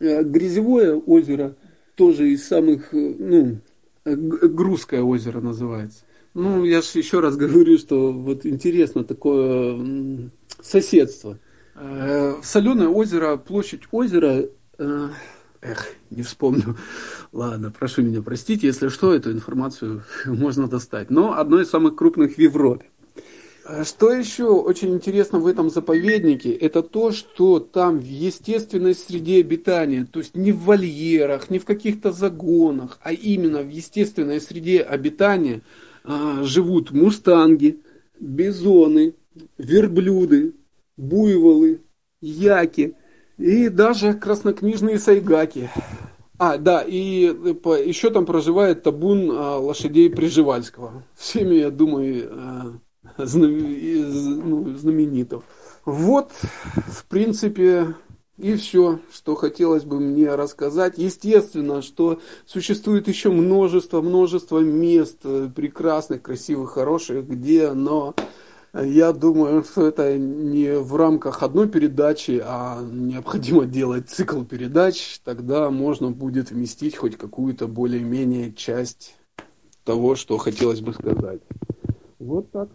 [0.00, 1.56] а Грязевое озеро
[1.94, 3.58] тоже из самых, ну,
[4.04, 6.04] Грузское озеро называется.
[6.34, 10.30] Ну, я же еще раз говорю, что вот интересно такое
[10.60, 11.38] соседство.
[11.76, 14.48] Э, Соленое озеро, площадь озера,
[14.78, 15.08] э,
[15.62, 16.76] эх, не вспомню.
[17.32, 21.10] Ладно, прошу меня простить, если что, эту информацию можно достать.
[21.10, 22.86] Но одно из самых крупных в Европе.
[23.84, 30.06] Что еще очень интересно в этом заповеднике, это то, что там в естественной среде обитания,
[30.10, 35.62] то есть не в вольерах, не в каких-то загонах, а именно в естественной среде обитания
[36.04, 37.80] а, живут мустанги,
[38.20, 39.14] бизоны,
[39.56, 40.52] верблюды,
[40.98, 41.80] буйволы,
[42.20, 42.94] яки
[43.38, 45.70] и даже краснокнижные сайгаки.
[46.36, 47.32] А, да, и
[47.86, 51.04] еще там проживает табун лошадей Приживальского.
[51.14, 52.80] Всеми, я думаю,
[53.16, 54.24] знаменитов.
[55.84, 56.30] Вот,
[56.86, 57.94] в принципе,
[58.36, 60.98] и все, что хотелось бы мне рассказать.
[60.98, 68.14] Естественно, что существует еще множество, множество мест э, прекрасных, красивых, хороших, где, но
[68.74, 75.20] я думаю, что это не в рамках одной передачи, а необходимо делать цикл передач.
[75.22, 79.14] Тогда можно будет вместить хоть какую-то более-менее часть
[79.84, 81.40] того, что хотелось бы сказать.
[82.18, 82.68] Вот так.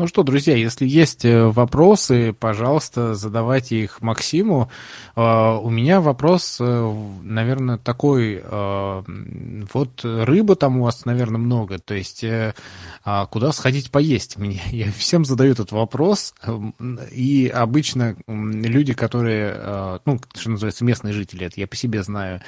[0.00, 4.70] Ну что, друзья, если есть э, вопросы, пожалуйста, задавайте их Максиму.
[5.14, 8.42] А, у меня вопрос, э, наверное, такой.
[8.42, 11.78] Вот рыбы там у вас, наверное, много.
[11.78, 12.54] То есть э,
[13.04, 14.36] а куда сходить поесть?
[14.38, 16.32] Мне, я всем задаю этот вопрос.
[17.12, 22.40] И обычно люди, которые, ну, что называется, местные жители, это я по себе знаю,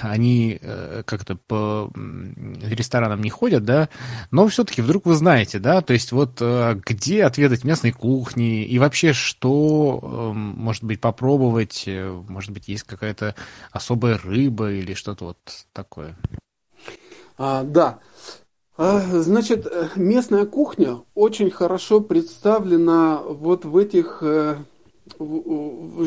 [0.00, 0.58] они
[1.04, 3.88] как-то по ресторанам не ходят, да,
[4.32, 6.40] но все-таки вдруг вы знаете, да, то есть вот
[6.74, 12.84] где отведать местной кухни и вообще что, эм, может быть, попробовать, э, может быть, есть
[12.84, 13.34] какая-то
[13.70, 15.38] особая рыба или что-то вот
[15.72, 16.16] такое.
[17.38, 17.98] А, да.
[18.76, 24.56] А, значит, э, местная кухня очень хорошо представлена вот в этих э,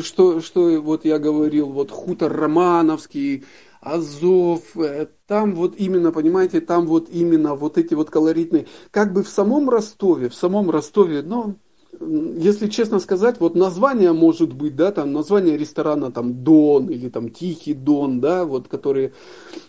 [0.02, 3.44] что, что вот я говорил, вот хутор Романовский,
[3.86, 9.22] Азов, э, там вот именно, понимаете, там вот именно вот эти вот колоритные, как бы
[9.22, 11.54] в самом Ростове, в самом Ростове, но
[12.00, 17.30] если честно сказать, вот название может быть, да, там название ресторана там Дон или там
[17.30, 19.12] Тихий Дон, да, вот которые,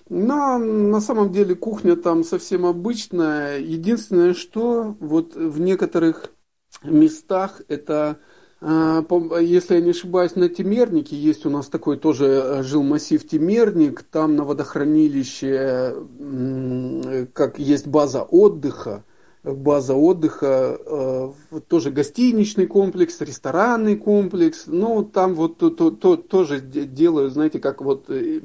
[0.09, 3.59] но на самом деле кухня там совсем обычная.
[3.59, 6.31] Единственное, что вот в некоторых
[6.83, 8.17] местах это
[8.61, 14.01] если я не ошибаюсь, на Темернике есть у нас такой тоже э, жил массив Темерник,
[14.01, 15.95] там на водохранилище,
[17.33, 19.03] как есть база отдыха,
[19.43, 21.31] база отдыха, э,
[21.67, 27.81] тоже гостиничный комплекс, ресторанный комплекс, ну там вот то, то, то, тоже делают, знаете, как
[27.81, 28.41] вот э,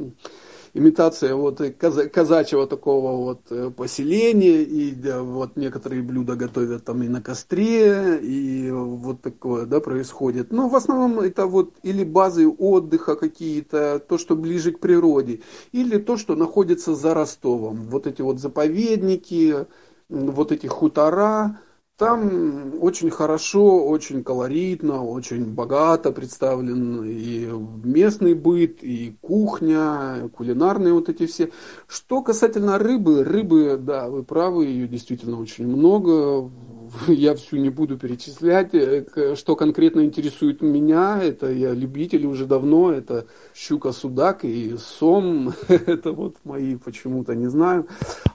[0.74, 7.20] имитация вот казачьего такого вот э, поселения, и вот некоторые блюда готовят там и на
[7.20, 10.50] костре, и вот такое, да, происходит.
[10.50, 15.40] Но в основном это вот или базы отдыха какие-то, то, что ближе к природе,
[15.72, 17.88] или то, что находится за Ростовом.
[17.90, 19.66] Вот эти вот заповедники,
[20.08, 21.58] вот эти хутора,
[22.02, 27.48] там очень хорошо, очень колоритно, очень богато представлен и
[27.84, 31.52] местный быт, и кухня, кулинарные вот эти все.
[31.86, 36.50] Что касательно рыбы, рыбы, да, вы правы, ее действительно очень много
[37.08, 38.74] я всю не буду перечислять.
[38.74, 45.52] Э, что конкретно интересует меня, это я любитель уже давно, это щука, судак и сом.
[45.68, 47.86] это вот мои почему-то, не знаю.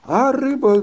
[0.04, 0.82] А рыба,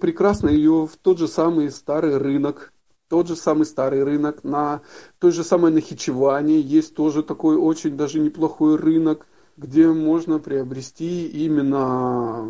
[0.00, 2.72] прекрасно ее в тот же самый старый рынок,
[3.08, 4.82] тот же самый старый рынок, на
[5.18, 12.46] той же самой Нахичеване есть тоже такой очень даже неплохой рынок, где можно приобрести именно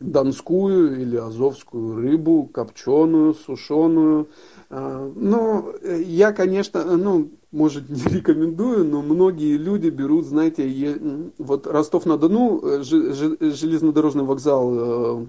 [0.00, 4.28] донскую или азовскую рыбу, копченую, сушеную.
[4.70, 11.66] А, но э, я, конечно, ну, может, не рекомендую, но многие люди берут, знаете, вот
[11.66, 15.26] Ростов-на-Дону, э, железнодорожный вокзал э,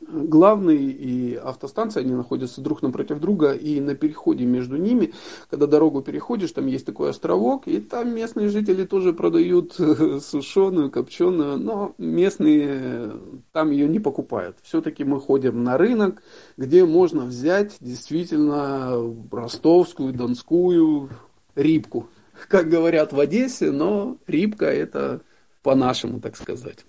[0.00, 5.12] главный и автостанция, они находятся друг напротив друга, и на переходе между ними,
[5.50, 11.58] когда дорогу переходишь, там есть такой островок, и там местные жители тоже продают сушеную, копченую,
[11.58, 13.12] но местные
[13.52, 14.56] там ее не покупают.
[14.62, 16.22] Все-таки мы ходим на рынок,
[16.56, 18.98] где можно взять действительно
[19.30, 21.10] ростовскую, донскую
[21.54, 22.08] рибку.
[22.48, 25.20] Как говорят в Одессе, но рибка это
[25.62, 26.84] по-нашему, так сказать.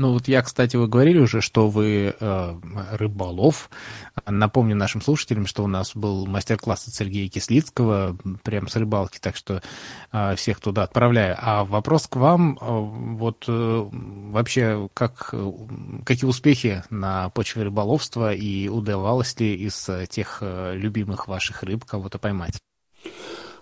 [0.00, 2.54] Ну вот я, кстати, вы говорили уже, что вы э,
[2.92, 3.68] рыболов.
[4.26, 9.36] Напомню нашим слушателям, что у нас был мастер-класс от Сергея Кислицкого, прям с рыбалки, так
[9.36, 9.60] что
[10.10, 11.36] э, всех туда отправляю.
[11.38, 15.34] А вопрос к вам, э, вот э, вообще, как,
[16.06, 22.18] какие успехи на почве рыболовства и удавалось ли из тех э, любимых ваших рыб кого-то
[22.18, 22.58] поймать?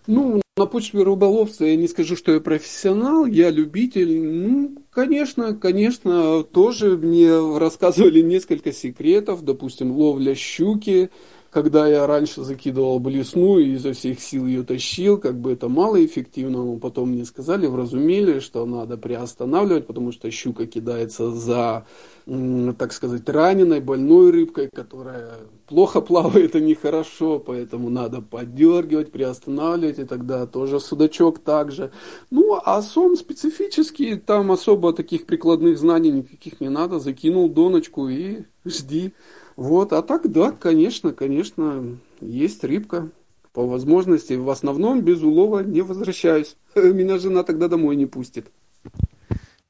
[0.06, 4.20] Ну, На почве рыболовства я не скажу, что я профессионал, я любитель.
[4.20, 11.10] Ну, конечно, конечно, тоже мне рассказывали несколько секретов, допустим, ловля щуки,
[11.50, 16.64] когда я раньше закидывал блесну и изо всех сил ее тащил, как бы это малоэффективно,
[16.64, 21.86] но потом мне сказали, вразумели, что надо приостанавливать, потому что щука кидается за,
[22.26, 25.36] так сказать, раненой, больной рыбкой, которая
[25.68, 31.90] плохо плавает и нехорошо, поэтому надо поддергивать, приостанавливать, и тогда тоже судачок также.
[32.30, 38.44] Ну, а сон специфический, там особо таких прикладных знаний никаких не надо, закинул доночку и
[38.64, 39.12] жди.
[39.56, 43.10] Вот, а так, да, конечно, конечно, есть рыбка.
[43.52, 46.56] По возможности, в основном без улова не возвращаюсь.
[46.74, 48.46] Меня жена тогда домой не пустит.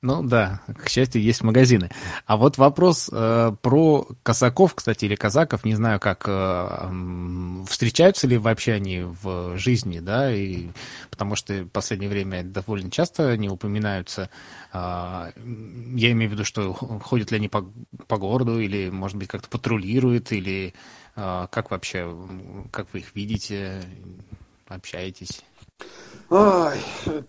[0.00, 1.90] Ну да, к счастью, есть магазины.
[2.24, 8.38] А вот вопрос э, про казаков, кстати, или казаков, не знаю, как э, встречаются ли
[8.38, 10.68] вообще они в жизни, да, и
[11.10, 14.30] потому что в последнее время довольно часто они упоминаются.
[14.72, 17.68] Э, я имею в виду, что ходят ли они по,
[18.06, 20.74] по городу, или, может быть, как-то патрулируют, или
[21.16, 22.16] э, как вообще,
[22.70, 23.82] как вы их видите,
[24.68, 25.42] общаетесь?
[26.30, 26.78] Ай,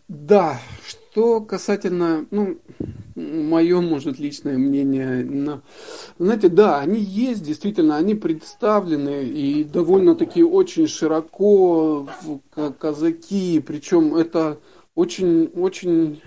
[0.07, 0.59] да,
[1.12, 2.57] что касательно, ну,
[3.16, 5.62] мое, может, личное мнение, но,
[6.18, 12.07] знаете, да, они есть, действительно, они представлены и довольно-таки очень широко
[12.80, 14.60] казаки, причем это
[14.95, 16.22] очень, очень,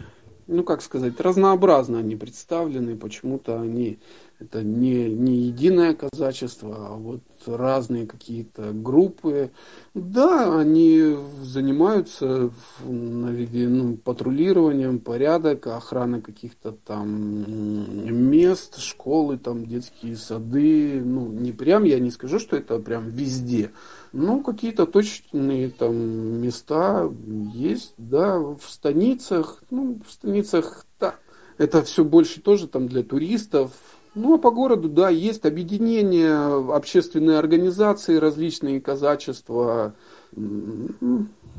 [0.46, 3.98] ну, как сказать, разнообразно они представлены, почему-то они
[4.40, 9.50] это не, не единое казачество, а вот разные какие-то группы.
[9.94, 12.50] Да, они занимаются
[12.84, 21.00] ну, патрулированием, порядок, охраной каких-то там мест, школы, там детские сады.
[21.04, 23.70] Ну, не прям, я не скажу, что это прям везде.
[24.12, 27.10] Но какие-то точные там места
[27.54, 29.62] есть, да, в станицах.
[29.70, 31.16] Ну, в станицах, да,
[31.58, 33.72] это все больше тоже там для туристов,
[34.14, 36.36] ну, а по городу, да, есть объединения,
[36.74, 39.94] общественные организации, различные казачества.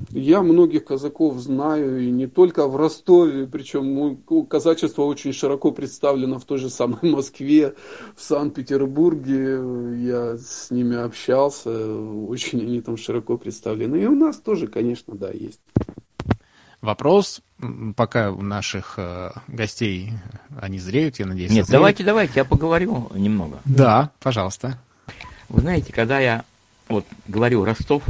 [0.10, 4.18] Я многих казаков знаю, и не только в Ростове, причем
[4.50, 7.76] казачество очень широко представлено в той же самой Москве,
[8.16, 9.60] в Санкт-Петербурге.
[10.04, 11.96] Я с ними общался,
[12.28, 13.98] очень они там широко представлены.
[13.98, 15.62] И у нас тоже, конечно, да, есть
[16.84, 17.42] вопрос,
[17.96, 20.12] пока у наших э, гостей
[20.62, 21.52] они зреют, я надеюсь.
[21.52, 23.60] Нет, давайте, давайте, я поговорю немного.
[23.66, 24.78] Да, пожалуйста.
[25.50, 26.44] Вы знаете, когда я
[26.90, 28.04] вот говорю Ростов,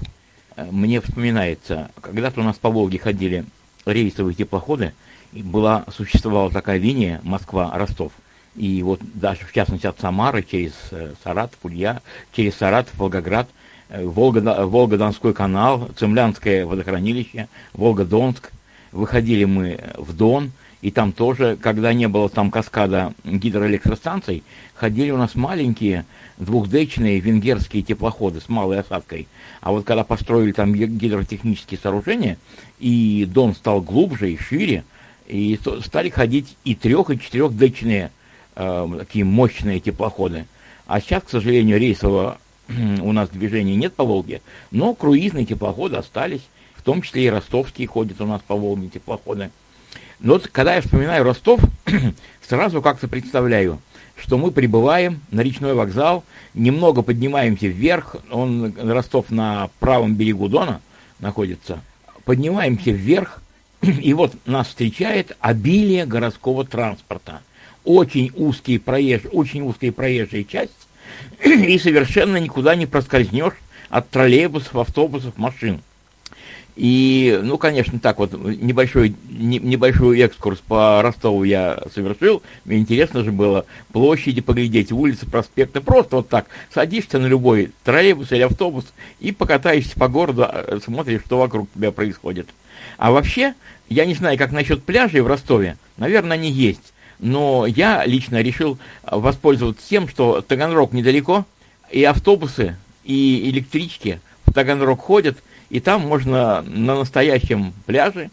[0.56, 3.46] э, мне вспоминается, когда-то у нас по Волге ходили
[3.86, 4.94] рейсовые теплоходы,
[5.34, 8.12] и была, существовала такая линия Москва-Ростов.
[8.56, 12.02] И вот даже, в частности, от Самары через э, Саратов, Улья,
[12.34, 13.48] через Саратов, Волгоград,
[13.90, 18.52] Волга, Волга-Донской канал, Цемлянское водохранилище, Волга-Донск–
[18.94, 24.44] выходили мы в Дон, и там тоже, когда не было там каскада гидроэлектростанций,
[24.76, 26.06] ходили у нас маленькие
[26.38, 29.28] двухдечные венгерские теплоходы с малой осадкой.
[29.62, 32.38] А вот когда построили там гидротехнические сооружения,
[32.80, 34.84] и Дон стал глубже и шире,
[35.26, 38.12] и стали ходить и трех, и четырехдечные
[38.56, 40.46] э, такие мощные теплоходы.
[40.86, 42.40] А сейчас, к сожалению, рейсового
[43.02, 44.42] у нас движения нет по Волге,
[44.72, 46.42] но круизные теплоходы остались
[46.84, 49.52] в том числе и ростовские ходят у нас по Волге теплоходы.
[50.20, 51.62] Но вот когда я вспоминаю Ростов,
[52.46, 53.80] сразу как-то представляю,
[54.18, 60.82] что мы прибываем на речной вокзал, немного поднимаемся вверх, он, Ростов на правом берегу Дона
[61.20, 61.80] находится,
[62.26, 63.42] поднимаемся вверх,
[63.82, 67.40] и вот нас встречает обилие городского транспорта.
[67.86, 69.22] Очень узкие проезж...
[69.32, 70.74] очень узкая проезжая часть,
[71.46, 73.56] и совершенно никуда не проскользнешь
[73.88, 75.80] от троллейбусов, автобусов, машин.
[76.76, 82.42] И, ну, конечно, так вот, небольшой, не, небольшой экскурс по Ростову я совершил.
[82.66, 85.82] Мне интересно же было площади поглядеть, улицы, проспекты.
[85.82, 88.86] Просто вот так садишься на любой троллейбус или автобус
[89.20, 92.50] и покатаешься по городу, а, смотришь, что вокруг тебя происходит.
[92.98, 93.54] А вообще,
[93.88, 95.78] я не знаю, как насчет пляжей в Ростове.
[95.98, 96.94] Наверное, они есть.
[97.20, 101.46] Но я лично решил воспользоваться тем, что Таганрог недалеко,
[101.92, 105.38] и автобусы, и электрички в Таганрог ходят–
[105.74, 108.30] и там можно на настоящем пляже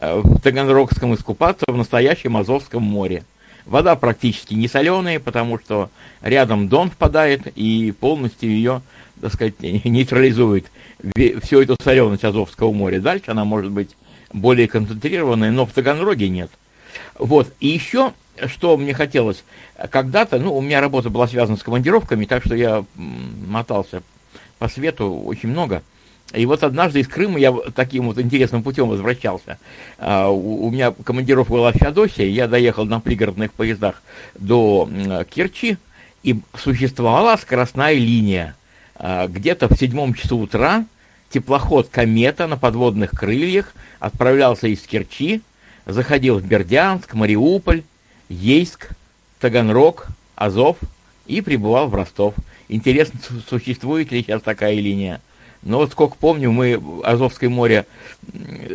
[0.00, 3.24] э, в Таганрогском искупаться в настоящем Азовском море.
[3.66, 5.90] Вода практически не соленая, потому что
[6.22, 8.80] рядом Дон впадает и полностью ее,
[9.20, 10.66] так сказать, нейтрализует
[11.42, 13.00] всю эту соленость Азовского моря.
[13.00, 13.96] Дальше она может быть
[14.32, 16.50] более концентрированная, но в Таганроге нет.
[17.18, 18.12] Вот, и еще,
[18.46, 19.42] что мне хотелось,
[19.90, 24.04] когда-то, ну, у меня работа была связана с командировками, так что я мотался
[24.60, 25.82] по свету очень много–
[26.34, 29.58] И вот однажды из Крыма я таким вот интересным путем возвращался.
[29.98, 34.02] А, у меня командировка была в Феодосии, я доехал на пригородных поездах
[34.34, 34.88] до
[35.30, 35.78] Керчи,
[36.24, 38.56] и существовала скоростная линия.
[38.96, 40.86] А, где-то в седьмом часу утра
[41.30, 45.42] теплоход «Комета» на подводных крыльях отправлялся из Керчи,
[45.86, 47.82] заходил в Бердянск, Мариуполь,
[48.28, 48.90] Ейск,
[49.40, 50.78] Таганрог, Азов
[51.26, 52.34] и прибывал в Ростов.
[52.68, 55.20] Интересно, существует ли сейчас такая линия?
[55.64, 57.86] Но вот сколько помню, мы Азовское море,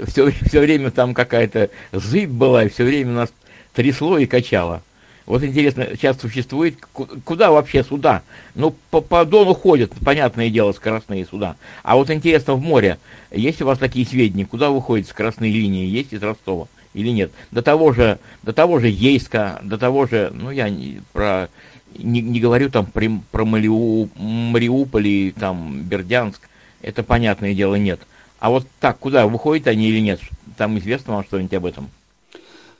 [0.07, 3.29] все, все время там какая-то зыбь была, и все время нас
[3.73, 4.81] трясло и качало.
[5.27, 6.77] Вот интересно, сейчас существует,
[7.23, 8.23] куда вообще суда?
[8.55, 11.55] Ну, по, по Дону ходят, понятное дело, скоростные суда.
[11.83, 12.97] А вот интересно, в море,
[13.29, 17.31] есть у вас такие сведения, куда выходят скоростные линии, есть из Ростова или нет?
[17.51, 21.49] До того же, до того же Ейска, до того же, ну, я не, про,
[21.95, 26.49] не, не говорю там про, про Мариу, Мариуполь и там Бердянск,
[26.81, 27.99] это понятное дело нет.
[28.39, 30.19] А вот так, куда выходят они или нет?
[30.57, 31.89] Там известно вам что-нибудь об этом?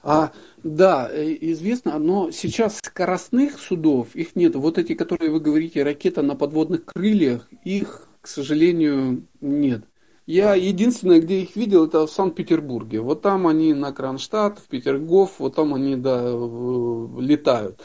[0.01, 0.31] А,
[0.63, 4.55] да, э, известно, но сейчас скоростных судов, их нет.
[4.55, 9.83] Вот эти, которые вы говорите, ракета на подводных крыльях, их, к сожалению, нет.
[10.25, 13.01] Я единственное, где их видел, это в Санкт-Петербурге.
[13.01, 16.21] Вот там они на Кронштадт, в Петергоф, вот там они, да,
[17.19, 17.79] летают.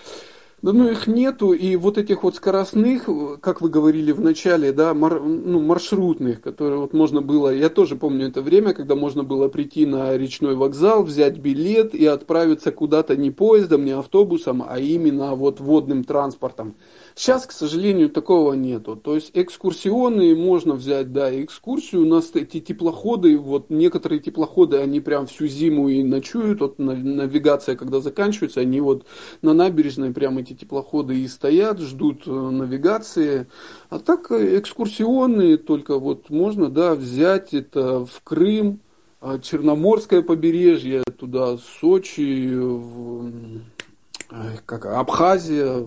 [0.64, 3.06] Да ну их нету, и вот этих вот скоростных,
[3.42, 7.96] как вы говорили в начале, да, мар, ну, маршрутных, которые вот можно было, я тоже
[7.96, 13.14] помню это время, когда можно было прийти на речной вокзал, взять билет и отправиться куда-то
[13.14, 16.76] не поездом, не автобусом, а именно вот водным транспортом.
[17.16, 18.96] Сейчас, к сожалению, такого нету.
[18.96, 22.02] То есть экскурсионные можно взять, да, экскурсию.
[22.02, 26.60] У нас эти теплоходы, вот некоторые теплоходы, они прям всю зиму и ночуют.
[26.60, 29.06] Вот навигация, когда заканчивается, они вот
[29.42, 33.46] на набережной прям эти теплоходы и стоят, ждут э, навигации.
[33.90, 38.80] А так э, экскурсионные только вот можно, да, взять это в Крым,
[39.20, 43.30] а Черноморское побережье, туда Сочи, в
[44.66, 45.86] как Абхазия,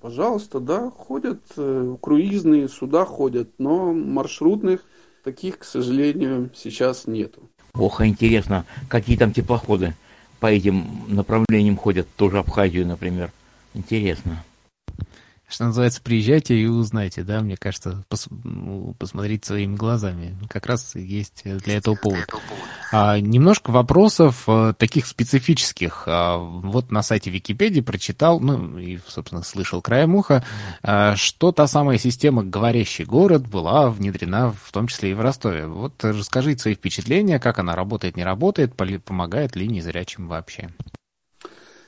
[0.00, 4.82] пожалуйста, да, ходят, э, круизные суда ходят, но маршрутных
[5.24, 7.42] таких, к сожалению, сейчас нету.
[7.74, 9.94] Ох, интересно, какие там теплоходы
[10.40, 13.32] по этим направлениям ходят, тоже Абхазию, например.
[13.74, 14.44] Интересно.
[15.48, 20.36] Что называется, приезжайте и узнайте, да, мне кажется, пос, ну, посмотреть своими глазами.
[20.50, 22.26] Как раз есть для этого повод.
[22.92, 26.04] А, немножко вопросов а, таких специфических.
[26.06, 30.44] А, вот на сайте Википедии прочитал, ну и, собственно, слышал краем уха,
[30.82, 35.66] а, что та самая система «Говорящий город» была внедрена в том числе и в Ростове.
[35.66, 40.68] Вот расскажите свои впечатления, как она работает, не работает, помогает ли незрячим вообще.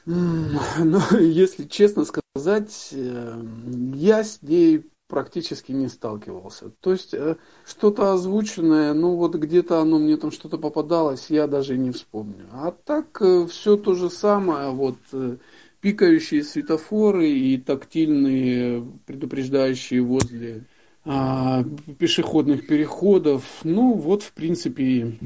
[0.07, 3.43] Ну, если честно сказать, э,
[3.95, 6.71] я с ней практически не сталкивался.
[6.81, 7.37] То есть э,
[7.67, 12.47] что-то озвученное, ну вот где-то оно мне там что-то попадалось, я даже не вспомню.
[12.53, 14.97] А так э, все то же самое, вот
[15.81, 20.67] пикающие светофоры и тактильные предупреждающие возле
[21.05, 23.43] пешеходных переходов.
[23.65, 25.17] Ну, вот, в принципе,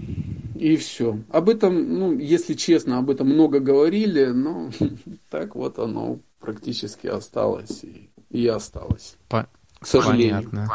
[0.54, 1.18] и все.
[1.30, 4.70] Об этом, ну, если честно, об этом много говорили, но
[5.30, 9.16] так вот оно практически осталось и, и осталось.
[9.28, 9.48] По...
[9.80, 10.48] К сожалению.
[10.50, 10.68] Понятно.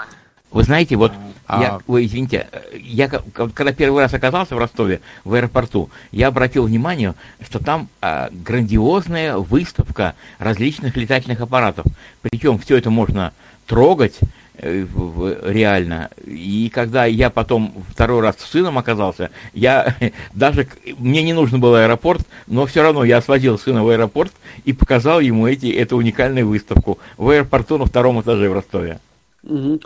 [0.51, 1.11] Вы знаете, вот
[1.45, 1.61] а...
[1.61, 7.13] я, вы извините, я когда первый раз оказался в Ростове, в аэропорту, я обратил внимание,
[7.39, 11.85] что там а, грандиозная выставка различных летательных аппаратов.
[12.23, 13.31] Причем все это можно
[13.67, 14.25] трогать, Э,
[14.61, 16.09] реально.
[16.25, 19.95] И когда я потом второй раз с сыном оказался, я
[20.33, 20.67] даже,
[20.97, 24.33] мне не нужен был аэропорт, но все равно я свозил сына в аэропорт
[24.65, 28.99] и показал ему эти, эту уникальную выставку в аэропорту на втором этаже в Ростове.
[29.43, 29.79] Угу.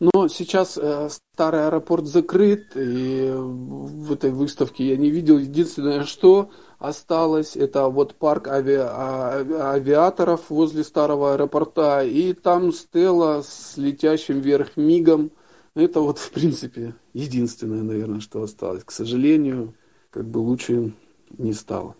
[0.00, 5.38] Но сейчас э, старый аэропорт закрыт, и в этой выставке я не видел.
[5.38, 8.76] Единственное, что осталось, это вот парк ави...
[8.78, 15.30] А, авиаторов возле старого аэропорта, и там стела с летящим вверх мигом.
[15.74, 18.84] Это вот, в принципе, единственное, наверное, что осталось.
[18.84, 19.74] К сожалению,
[20.10, 20.92] как бы лучше
[21.36, 21.94] не стало.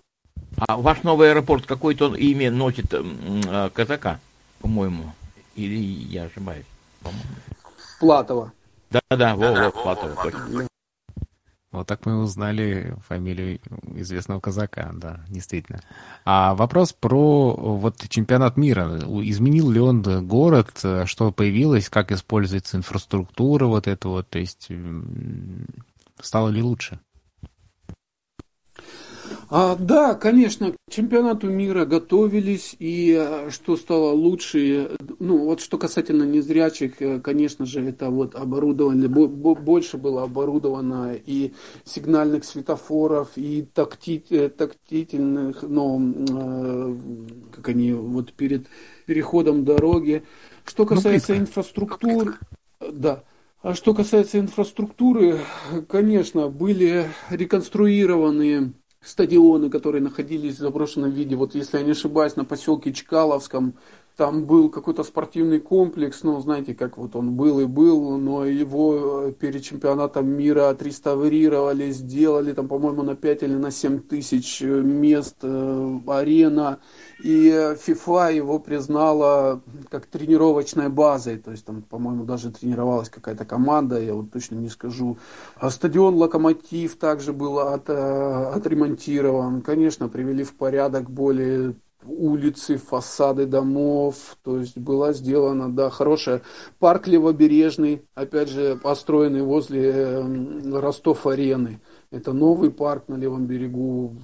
[0.56, 4.18] А ваш новый аэропорт какое-то имя носит э, казака,
[4.60, 5.12] по-моему?
[5.54, 6.64] Или я ошибаюсь?
[8.00, 8.52] Платова.
[8.90, 10.68] Да-да, во, во, Платова, точно.
[11.70, 13.60] Вот так мы узнали фамилию
[13.94, 15.80] известного казака, да, действительно.
[16.24, 18.98] А вопрос про вот чемпионат мира.
[19.22, 20.70] Изменил ли он город,
[21.04, 24.68] что появилось, как используется инфраструктура вот это вот, то есть
[26.20, 27.00] стало ли лучше?
[29.50, 35.78] А, да, конечно, к чемпионату мира готовились, и а, что стало лучше, ну вот что
[35.78, 41.54] касательно незрячих, э, конечно же, это вот оборудование, больше было оборудовано и
[41.84, 46.96] сигнальных светофоров, и такти, э, тактительных, но э,
[47.52, 48.66] как они вот перед
[49.06, 50.24] переходом дороги.
[50.66, 52.34] Что ну, касается ну, инфраструктуры,
[52.80, 53.24] да,
[53.62, 55.38] а что касается инфраструктуры,
[55.88, 61.36] конечно, были реконструированы стадионы, которые находились в заброшенном виде.
[61.36, 63.74] Вот если я не ошибаюсь, на поселке Чкаловском
[64.18, 69.28] там был какой-то спортивный комплекс, ну, знаете, как вот он был и был, но его
[69.28, 74.66] э, перед чемпионатом мира отреставрировали, сделали там, по-моему, на 5 или на 7 тысяч э,
[74.66, 76.80] мест э, арена,
[77.22, 77.48] и
[77.86, 84.14] FIFA его признала как тренировочной базой, то есть там, по-моему, даже тренировалась какая-то команда, я
[84.14, 85.16] вот точно не скажу.
[85.54, 91.76] А стадион «Локомотив» также был от, отремонтирован, конечно, привели в порядок более
[92.08, 96.42] улицы, фасады домов, то есть была сделана, да, хорошая.
[96.78, 101.80] Парк Левобережный, опять же, построенный возле эм, Ростов-арены.
[102.10, 104.16] Это новый парк на левом берегу.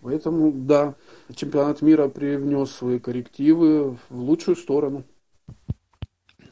[0.00, 0.94] Поэтому, да,
[1.34, 5.04] чемпионат мира привнес свои коррективы в лучшую сторону.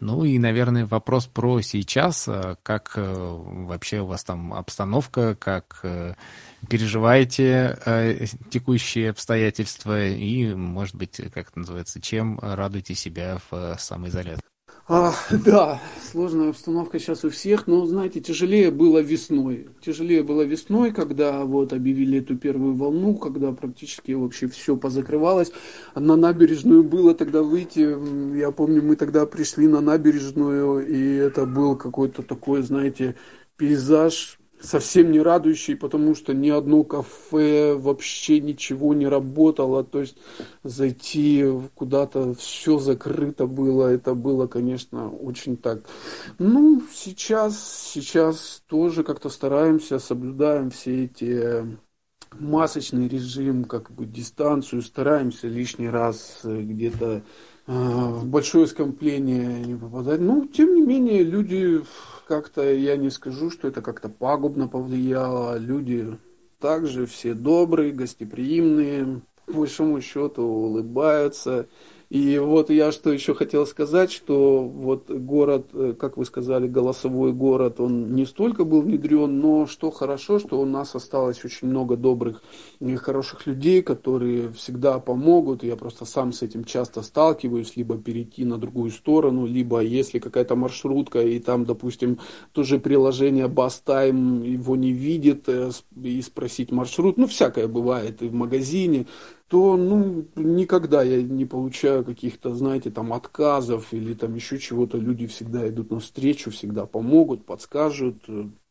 [0.01, 2.29] Ну и, наверное, вопрос про сейчас.
[2.29, 6.15] Э, как э, вообще у вас там обстановка, как э,
[6.69, 14.43] переживаете текущие обстоятельства и, может быть, как это называется, чем радуете себя в самоизоляции?
[14.89, 15.13] А,
[15.45, 15.81] да,
[16.13, 19.67] сложная обстановка сейчас у всех, но, знаете, тяжелее было весной.
[19.81, 25.51] Тяжелее было весной, когда вот объявили эту первую волну, когда практически вообще все позакрывалось.
[25.97, 31.75] На набережную было тогда выйти, я помню, мы тогда пришли на набережную, и это был
[31.75, 33.17] какой-то такой, знаете,
[33.57, 39.85] пейзаж совсем не радующий, потому что ни одно кафе вообще ничего не работало.
[39.85, 40.17] То есть
[40.65, 43.89] зайти куда-то, все закрыто было.
[43.89, 45.81] Это было, конечно, очень так.
[46.39, 51.77] Ну, сейчас, сейчас тоже как-то стараемся, соблюдаем все эти
[52.39, 57.23] масочный режим, как бы дистанцию, стараемся лишний раз где-то
[57.67, 60.21] э, в большое скопление не попадать.
[60.21, 61.83] Ну, тем не менее, люди
[62.27, 65.57] как-то, я не скажу, что это как-то пагубно повлияло.
[65.57, 66.19] Люди
[66.61, 71.69] также все добрые, гостеприимные, по большому счету улыбаются.
[72.09, 77.33] И вот я что еще хотел сказать, что вот город, э, как вы сказали, голосовой
[77.33, 81.97] город, он не столько был внедрен, но что хорошо, что у нас осталось очень много
[81.97, 82.43] добрых
[82.79, 85.65] и хороших людей, которые всегда помогут.
[85.65, 90.55] Я просто сам с этим часто сталкиваюсь, либо перейти на другую сторону, либо если какая-то
[90.55, 92.21] маршрутка, и там, допустим,
[92.53, 95.71] тоже приложение Бастайм его не видит, э,
[96.01, 99.07] и спросить маршрут, ну, всякое бывает и в магазине,
[99.49, 104.99] то ну, никогда я не получаю каких-то, знаете, там отказов или там еще чего-то.
[104.99, 108.25] Люди всегда идут навстречу, всегда помогут, подскажут.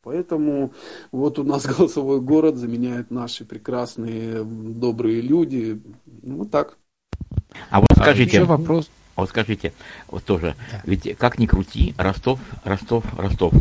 [0.04, 0.74] Поэтому
[1.14, 5.82] вот у нас голосовой город заменяют наши прекрасные, добрые люди.
[6.24, 6.78] Ну, вот так.
[7.70, 8.90] А вот скажите, а вопрос.
[9.16, 9.72] Вот скажите,
[10.10, 10.82] вот тоже, да.
[10.84, 13.54] ведь как ни крути, Ростов, Ростов, Ростов.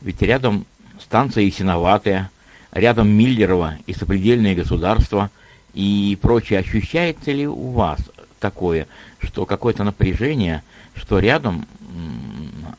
[0.00, 0.66] Ведь рядом
[0.98, 2.32] станция Ясиноватая,
[2.72, 5.30] рядом Миллерово и сопредельные государства–
[5.76, 8.00] и прочее, ощущается ли у вас
[8.40, 8.88] такое,
[9.18, 10.62] что какое-то напряжение,
[10.94, 11.66] что рядом,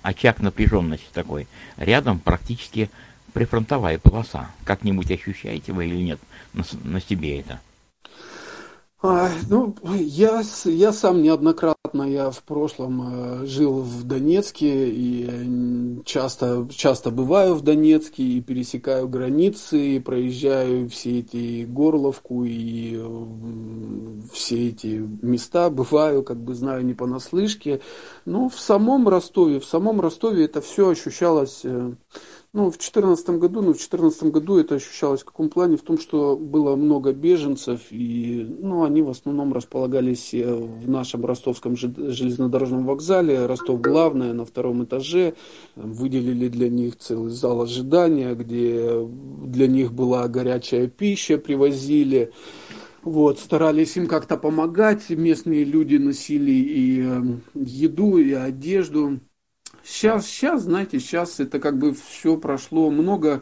[0.02, 1.48] очаг напряженности такой,
[1.78, 2.90] рядом практически
[3.34, 4.50] прифронтовая полоса.
[4.64, 6.20] Как-нибудь ощущаете вы или нет
[6.54, 7.60] на, на себе это?
[9.00, 16.68] А, ну, я, я сам неоднократно, я в прошлом э, жил в Донецке и часто,
[16.72, 22.98] часто бываю в Донецке и пересекаю границы, и проезжаю все эти Горловку и
[24.48, 27.82] все эти места, бываю, как бы знаю не понаслышке.
[28.26, 31.92] Но в самом Ростове, в самом Ростове это все ощущалось э,
[32.54, 35.76] ну, в 2014 году, ну, в 2014 году это ощущалось в каком плане?
[35.76, 41.26] В том, что было много беженцев, и, ну, они в основном располагались э, в нашем
[41.26, 43.48] ростовском железнодорожном вокзале.
[43.48, 45.34] Ростов главное, на втором этаже.
[45.76, 49.06] Выделили для них целый зал ожидания, где
[49.44, 52.32] для них была горячая пища, привозили.
[53.08, 55.10] Вот, старались им как-то помогать.
[55.10, 57.22] Местные люди носили и э,
[57.54, 59.22] еду, и одежду.
[59.82, 63.42] Сейчас, сейчас, знаете, сейчас это как бы все прошло, много,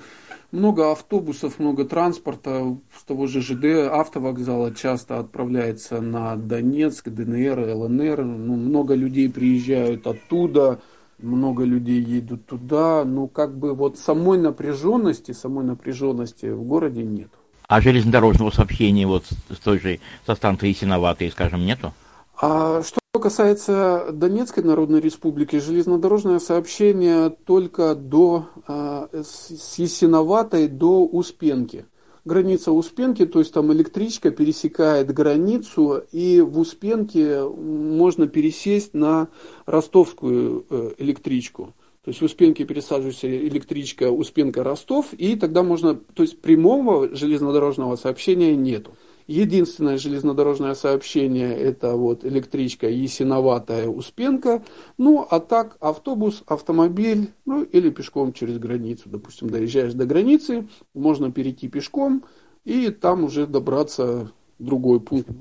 [0.51, 8.23] много автобусов, много транспорта с того же ЖД, автовокзала часто отправляется на Донецк, ДНР, ЛНР,
[8.23, 10.79] ну, много людей приезжают оттуда,
[11.17, 17.31] много людей едут туда, но как бы вот самой напряженности, самой напряженности в городе нет.
[17.67, 21.93] А железнодорожного сообщения вот с той же, со станции Синоватой, скажем, нету?
[22.39, 31.85] А что касается Донецкой Народной Республики, железнодорожное сообщение только до, а, с Ясиноватой до Успенки.
[32.25, 39.27] Граница Успенки, то есть там электричка пересекает границу, и в Успенке можно пересесть на
[39.67, 41.73] ростовскую э, электричку.
[42.05, 48.55] То есть в Успенке пересаживается электричка Успенка-Ростов, и тогда можно, то есть прямого железнодорожного сообщения
[48.55, 48.91] нету.
[49.25, 54.63] Единственное железнодорожное сообщение это вот электричка Есиноватая Успенка,
[54.99, 59.09] ну а так автобус, автомобиль, ну или пешком через границу.
[59.09, 62.23] Допустим, доезжаешь до границы, можно перейти пешком
[62.65, 65.31] и там уже добраться в другой пункт.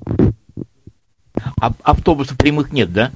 [1.61, 3.13] А автобусов прямых нет, да?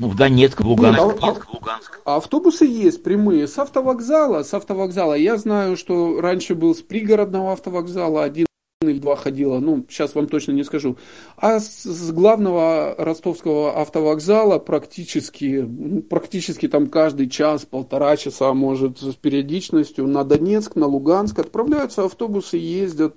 [0.00, 0.98] Ну, в Донецк, в Луганск.
[0.98, 2.00] Нет, Донецк, в Луганск.
[2.06, 5.12] Автобусы есть прямые с автовокзала, с автовокзала.
[5.12, 8.46] Я знаю, что раньше был с пригородного автовокзала один
[8.82, 10.96] или два ходила, ну, сейчас вам точно не скажу.
[11.36, 19.00] А с, с главного ростовского автовокзала практически, ну, практически там каждый час, полтора часа, может,
[19.00, 23.16] с периодичностью на Донецк, на Луганск отправляются автобусы, ездят,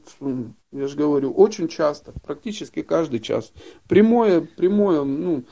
[0.74, 3.54] я же говорю, очень часто, практически каждый час.
[3.88, 5.46] Прямое, прямое, ну,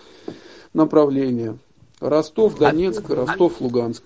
[0.73, 1.57] направление.
[1.99, 4.03] Ростов, а Донецк, Ростов, Луганск.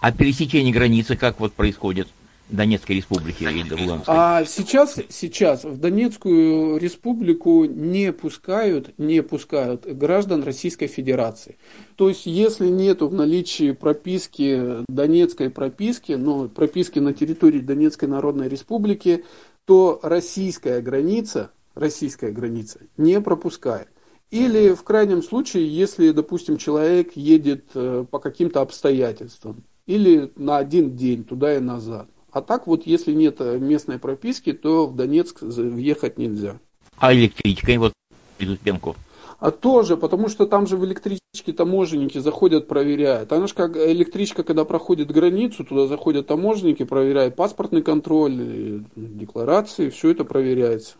[0.00, 2.08] А пересечение границы как вот происходит?
[2.52, 4.14] Донецкой республики или Луганской?
[4.14, 11.56] А сейчас, сейчас в Донецкую республику не пускают, не пускают граждан Российской Федерации.
[11.96, 18.48] То есть, если нету в наличии прописки, донецкой прописки, но прописки на территории Донецкой Народной
[18.48, 19.24] Республики,
[19.64, 23.88] то российская граница, российская граница не пропускает.
[24.32, 30.96] Или в крайнем случае, если, допустим, человек едет э, по каким-то обстоятельствам, или на один
[30.96, 32.08] день туда и назад.
[32.32, 36.58] А так вот, если нет э, местной прописки, то в Донецк въехать нельзя.
[36.96, 37.92] А электричкой вот
[38.38, 38.96] идут пенку?
[39.38, 43.30] А тоже, потому что там же в электричке таможенники заходят, проверяют.
[43.32, 49.90] Она же как электричка, когда проходит границу, туда заходят таможенники, проверяют паспортный контроль, э, декларации,
[49.90, 50.94] все это проверяется.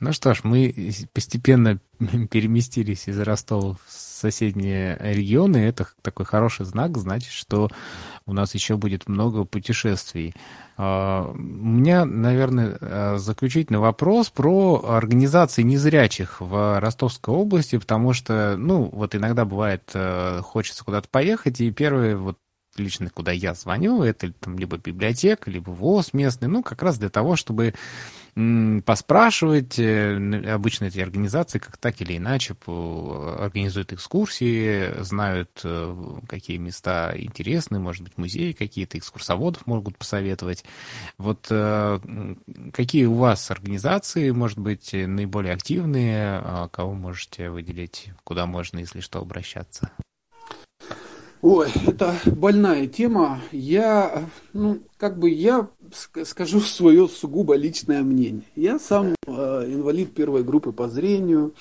[0.00, 1.78] Ну что ж, мы постепенно
[2.30, 5.58] переместились из Ростова в соседние регионы.
[5.58, 7.70] Это такой хороший знак, значит, что
[8.26, 10.34] у нас еще будет много путешествий.
[10.76, 18.56] А, у меня, наверное, а, заключительный вопрос про организации незрячих в Ростовской области, потому что,
[18.58, 22.38] ну, вот иногда бывает, э, хочется куда-то поехать, и первое вот
[22.76, 27.08] лично куда я звоню, это там либо библиотека, либо ВОЗ местный, ну, как раз для
[27.08, 27.74] того, чтобы
[28.84, 29.78] поспрашивать.
[29.78, 35.96] Э, обычно эти организации как так или иначе организуют экскурсии, знают, э,
[36.28, 40.64] какие места интересны, может быть, музеи какие-то, экскурсоводов могут посоветовать.
[41.18, 42.00] Вот э,
[42.72, 49.00] какие у вас организации, может быть, наиболее активные, а кого можете выделить, куда можно, если
[49.00, 49.90] что, обращаться?
[51.46, 53.38] Ой, это больная тема.
[53.52, 54.24] Я,
[54.54, 55.68] ну, как бы я
[56.24, 58.44] скажу свое сугубо личное мнение.
[58.56, 61.54] Я сам э, инвалид первой группы по зрению,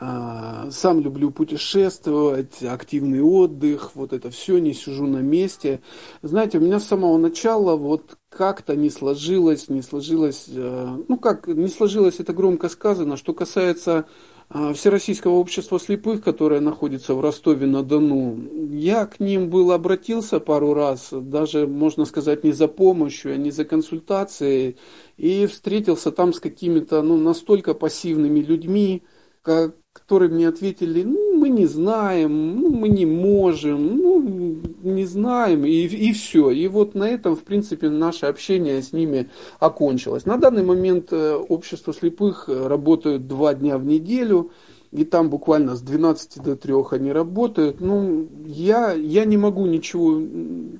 [0.00, 5.80] э, сам люблю путешествовать, активный отдых, вот это все, не сижу на месте.
[6.22, 11.46] Знаете, у меня с самого начала вот как-то не сложилось, не сложилось, э, ну как,
[11.46, 14.06] не сложилось, это громко сказано, что касается
[14.52, 18.68] Всероссийского общества слепых, которое находится в Ростове-на-Дону.
[18.70, 23.50] Я к ним был обратился пару раз, даже, можно сказать, не за помощью, а не
[23.50, 24.76] за консультацией,
[25.16, 29.02] и встретился там с какими-то ну, настолько пассивными людьми,
[29.40, 35.64] как, которые мне ответили, ну, мы не знаем, ну, мы не можем, ну, не знаем,
[35.64, 36.50] и, и все.
[36.50, 39.28] И вот на этом, в принципе, наше общение с ними
[39.58, 40.24] окончилось.
[40.24, 44.50] На данный момент э, общество слепых э, работают два дня в неделю,
[44.92, 47.80] и там буквально с 12 до 3 они работают.
[47.80, 50.22] Ну, я, я не могу ничего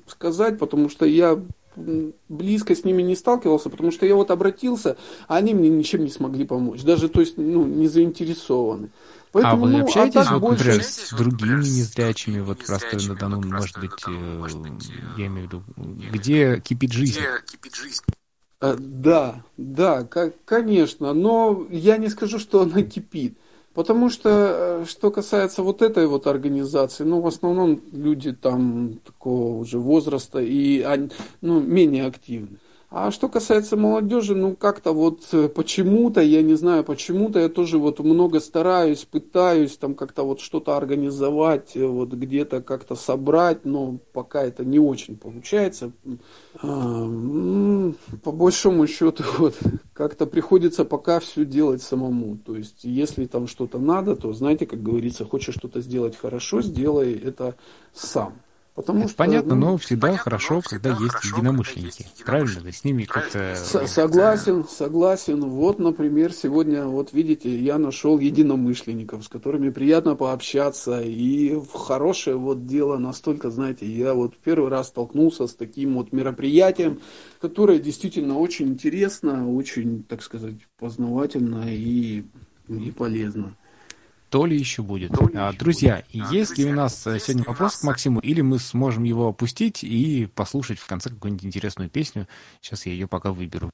[0.07, 1.39] сказать, потому что я
[1.75, 4.97] близко с ними не сталкивался, потому что я вот обратился,
[5.27, 8.89] а они мне ничем не смогли помочь, даже, то есть, ну, не заинтересованы.
[9.31, 10.63] Поэтому, а вы ну, общаетесь, а вот, больше...
[10.65, 14.47] например, с другими незрячими, вот в Ростове-на-Дону, может быть, э,
[15.17, 15.63] я имею в виду,
[16.11, 17.19] где кипит жизнь?
[18.59, 20.07] А, да, да,
[20.45, 23.35] конечно, но я не скажу, что она кипит.
[23.73, 24.29] Потому что,
[24.81, 30.39] э, что касается вот этой вот организации, ну, в основном люди там такого уже возраста
[30.39, 30.85] и
[31.41, 32.59] ну, менее активны.
[32.95, 37.79] А что касается молодежи, ну как-то вот э, почему-то, я не знаю, почему-то я тоже
[37.79, 43.97] вот много стараюсь, пытаюсь там как-то вот что-то организовать, э, вот где-то как-то собрать, но
[44.13, 45.91] пока это не очень получается.
[46.61, 47.91] А,
[48.23, 49.55] по большому счету вот
[49.93, 52.37] как-то приходится пока все делать самому.
[52.45, 57.13] То есть если там что-то надо, то знаете, как говорится, хочешь что-то сделать хорошо, сделай
[57.13, 57.55] это
[57.91, 58.35] сам.
[58.75, 62.01] Потому это что, понятно, ну, но всегда понятно, хорошо, но всегда когда есть единомышленники.
[62.01, 62.61] Есть Правильно?
[62.61, 63.55] Да, с ними как-то...
[63.55, 65.41] Согласен, согласен.
[65.41, 71.01] Вот, например, сегодня, вот видите, я нашел единомышленников, с которыми приятно пообщаться.
[71.01, 76.11] И в хорошее вот дело настолько, знаете, я вот первый раз столкнулся с таким вот
[76.11, 76.99] мероприятием,
[77.39, 82.23] которое действительно очень интересно, очень, так сказать, познавательно и,
[82.67, 83.55] и полезно
[84.33, 85.11] то ли еще будет.
[85.35, 89.27] А, друзья, есть ли у нас э, сегодня вопрос к Максиму, или мы сможем его
[89.27, 92.27] опустить и послушать в конце какую-нибудь интересную песню?
[92.59, 93.69] Сейчас я ее пока выберу.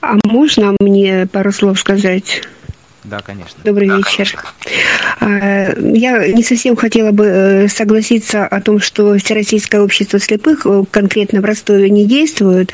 [0.00, 2.42] А можно мне пару слов сказать?
[3.04, 3.58] Да, конечно.
[3.64, 4.16] Добрый да, вечер.
[4.16, 4.40] Конечно.
[5.20, 10.84] А, я не совсем хотела бы э, согласиться о том, что Всероссийское общество слепых э,
[10.90, 12.72] конкретно в Ростове не действует,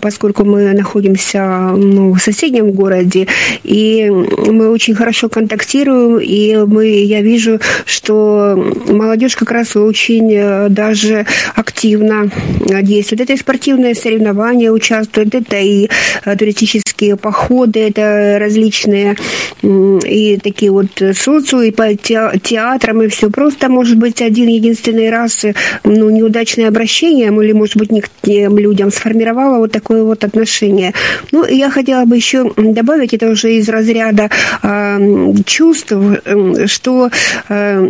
[0.00, 3.26] поскольку мы находимся ну, в соседнем городе,
[3.64, 8.54] и мы очень хорошо контактируем, и мы, я вижу, что
[8.86, 11.26] молодежь как раз очень э, даже
[11.56, 12.30] активно
[12.82, 13.22] действует.
[13.22, 15.88] Это и спортивные соревнования участвуют, это и
[16.38, 19.16] туристические походы, это различные
[20.04, 23.30] и такие вот социо, и по театрам, и все.
[23.30, 25.44] Просто, может быть, один единственный раз
[25.84, 30.92] ну, неудачное обращение, или, может быть, не к тем людям сформировало вот такое вот отношение.
[31.30, 34.30] Ну, я хотела бы еще добавить, это уже из разряда
[34.62, 35.92] э, чувств,
[36.66, 37.10] что
[37.48, 37.88] э,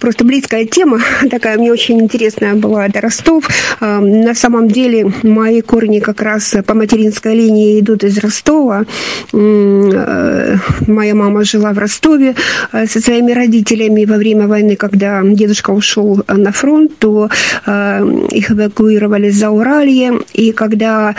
[0.00, 1.00] просто близкая тема,
[1.30, 3.48] такая мне очень интересная была, это Ростов.
[3.80, 8.84] Э, на самом деле мои корни как раз по материнской линии идут из Ростова.
[9.32, 10.56] Э,
[10.86, 12.34] моя мама жила в Ростове
[12.72, 17.28] э, со своими родителями во время войны, когда дедушка ушел на фронт, то
[17.66, 21.14] э, их эвакуировали за Уралье, и когда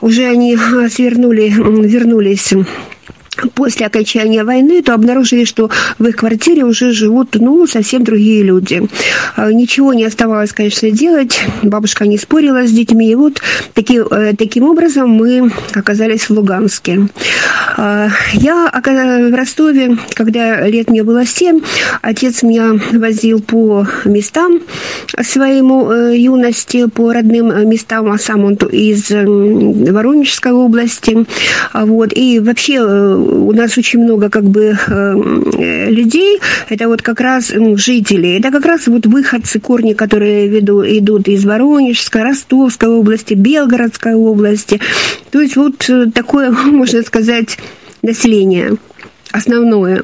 [0.00, 0.56] уже они
[0.90, 2.52] свернули, вернулись
[3.54, 8.88] после окончания войны, то обнаружили, что в их квартире уже живут, ну, совсем другие люди.
[9.36, 11.40] А, ничего не оставалось, конечно, делать.
[11.62, 13.10] Бабушка не спорила с детьми.
[13.10, 13.40] И вот
[13.74, 17.08] таки, э, таким образом мы оказались в Луганске.
[17.76, 21.60] А, я в Ростове, когда лет мне было семь,
[22.02, 24.60] отец меня возил по местам
[25.22, 31.26] своему э, юности, по родным местам, а сам он из Воронежской области.
[31.72, 32.12] Вот.
[32.14, 37.52] И вообще э, у нас очень много как бы э, людей, это вот как раз
[37.54, 43.34] ну, жители, это как раз вот выходцы, корни, которые веду, идут из Воронежской, Ростовской области,
[43.34, 44.80] Белгородской области.
[45.30, 47.58] То есть вот э, такое, можно сказать,
[48.02, 48.76] население
[49.32, 50.02] основное.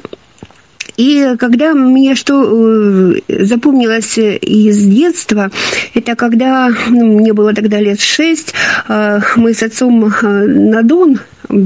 [0.97, 5.51] И когда мне что э, запомнилось из детства,
[5.93, 8.53] это когда ну, мне было тогда лет шесть,
[9.35, 11.19] мы с отцом на Дон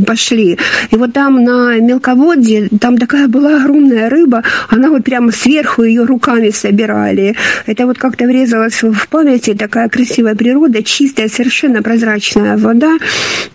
[0.05, 0.57] пошли.
[0.91, 6.03] И вот там на мелководье, там такая была огромная рыба, она вот прямо сверху ее
[6.03, 7.35] руками собирали.
[7.65, 12.97] Это вот как-то врезалось в памяти, такая красивая природа, чистая, совершенно прозрачная вода.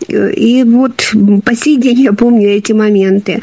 [0.07, 1.13] И вот
[1.43, 3.41] по сей день я помню эти моменты.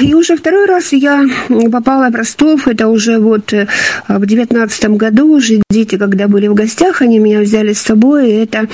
[0.00, 1.24] И уже второй раз я
[1.70, 3.66] попала в Ростов, это уже вот э,
[4.08, 8.34] в девятнадцатом году, уже дети, когда были в гостях, они меня взяли с собой, и
[8.34, 8.68] это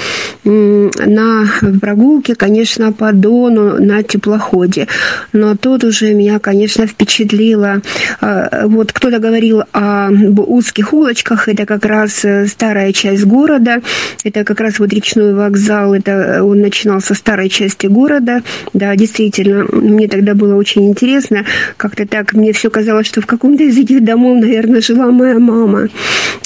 [0.45, 1.47] на
[1.81, 4.89] прогулке, конечно, под Дону на теплоходе.
[5.33, 7.83] Но тут уже меня, конечно, впечатлило.
[8.21, 13.83] А, вот кто-то говорил о узких улочках, это как раз э, старая часть города,
[14.25, 18.43] это как раз вот речной вокзал, это он начинал со старой части города.
[18.73, 21.45] Да, действительно, мне тогда было очень интересно,
[21.77, 25.89] как-то так мне все казалось, что в каком-то из этих домов, наверное, жила моя мама.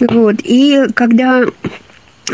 [0.00, 0.36] Вот.
[0.42, 1.44] И когда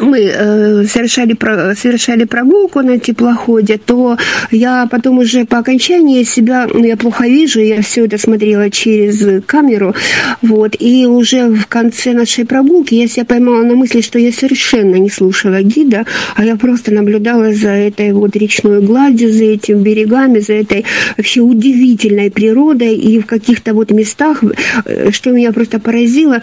[0.01, 1.37] мы э, совершали,
[1.75, 4.17] совершали прогулку на теплоходе, то
[4.51, 9.45] я потом уже по окончании себя, ну, я плохо вижу, я все это смотрела через
[9.47, 9.95] камеру,
[10.43, 14.97] вот, и уже в конце нашей прогулки я себя поймала на мысли, что я совершенно
[14.97, 20.39] не слушала гида, а я просто наблюдала за этой вот речной гладью, за этими берегами,
[20.41, 20.85] за этой
[21.17, 24.43] вообще удивительной природой, и в каких-то вот местах,
[24.85, 26.43] э, что меня просто поразило,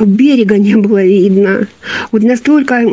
[0.00, 1.68] берега не было видно.
[2.10, 2.84] Вот настолько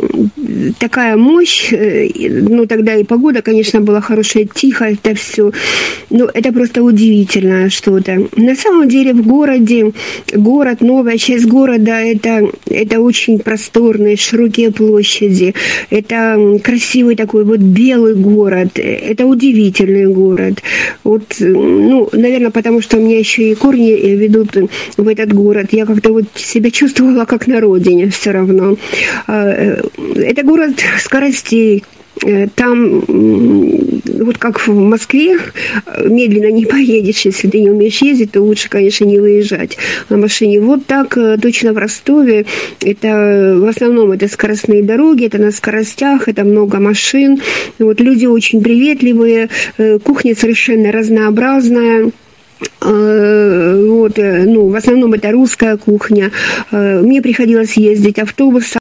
[0.78, 5.52] такая мощь, э, ну тогда и погода, конечно, была хорошая, тихо это все.
[6.10, 8.28] Но это просто удивительное что-то.
[8.36, 9.92] На самом деле в городе,
[10.32, 15.54] город, новая часть города, это, это очень просторные, широкие площади.
[15.90, 18.78] Это красивый такой вот белый город.
[18.78, 20.62] Это удивительный город.
[21.04, 24.56] Вот, ну, наверное, потому что у меня еще и корни ведут
[24.96, 25.68] в этот город.
[25.72, 28.76] Я как-то вот себя чувствовала как на родине все равно.
[29.26, 29.82] А, э,
[30.16, 31.84] это город скоростей,
[32.26, 35.38] Э, там, вот как в Москве,
[36.04, 39.78] медленно не поедешь, если ты не умеешь ездить, то лучше, конечно, не выезжать
[40.10, 40.60] на машине.
[40.60, 42.44] Вот так э, точно в Ростове,
[42.82, 47.40] это в основном это скоростные дороги, это на скоростях, это много машин,
[47.78, 49.48] вот люди очень приветливые,
[49.78, 52.10] э, кухня совершенно разнообразная, Э,
[52.80, 56.30] вот, э, ну, в основном это русская кухня.
[56.70, 58.79] Э, мне приходилось ездить автобусом.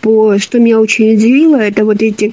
[0.00, 2.32] По, что меня очень удивило, это вот эти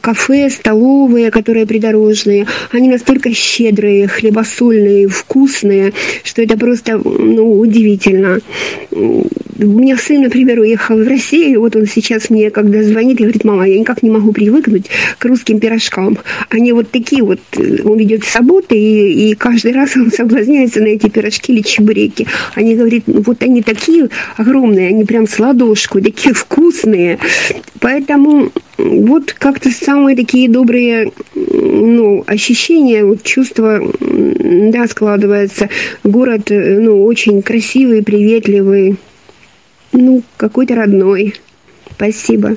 [0.00, 2.46] кафе, столовые, которые придорожные.
[2.70, 5.92] Они настолько щедрые, хлебосольные, вкусные,
[6.24, 8.40] что это просто ну, удивительно.
[8.90, 13.44] У меня сын, например, уехал в Россию, вот он сейчас мне, когда звонит, и говорит,
[13.44, 14.86] мама, я никак не могу привыкнуть
[15.18, 16.18] к русским пирожкам.
[16.48, 17.38] Они вот такие вот,
[17.84, 22.26] он идет с работы, и, и каждый раз он соблазняется на эти пирожки или чебуреки.
[22.54, 25.38] Они говорят, ну, вот они такие огромные, они прям с
[25.72, 27.18] ладошку, такие вкусные.
[27.80, 35.68] Поэтому вот как-то самые такие добрые ну, ощущения, вот чувства, да, складывается.
[36.04, 38.96] Город, ну, очень красивый, приветливый,
[39.92, 41.34] ну, какой-то родной.
[41.90, 42.56] Спасибо.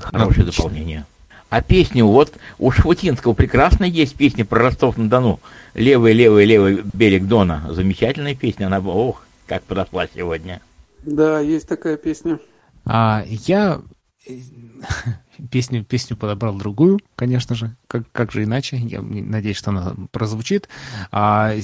[0.00, 1.06] Хорошее дополнение.
[1.50, 5.40] А песню вот у Швутинского прекрасно есть песня про Ростов-на-Дону.
[5.72, 7.66] Левый, левый, левый берег Дона.
[7.70, 8.66] Замечательная песня.
[8.66, 10.60] Она, ох, как подошла сегодня.
[11.08, 12.38] Да, есть такая песня.
[12.84, 13.80] А я
[15.50, 20.68] песню, песню подобрал другую, конечно же, как, как же иначе, я надеюсь, что она прозвучит.
[21.10, 21.54] А,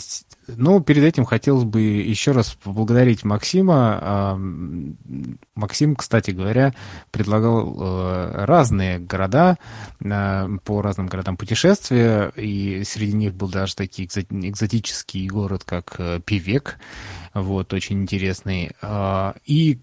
[0.47, 3.99] но перед этим хотелось бы еще раз поблагодарить Максима.
[4.01, 4.41] А,
[5.55, 6.75] Максим, кстати говоря,
[7.11, 9.59] предлагал а, разные города,
[10.05, 16.21] а, по разным городам путешествия, и среди них был даже такой экзотический город, как э,
[16.25, 16.79] Пивек,
[17.35, 18.71] вот, очень интересный.
[18.81, 19.81] А, и,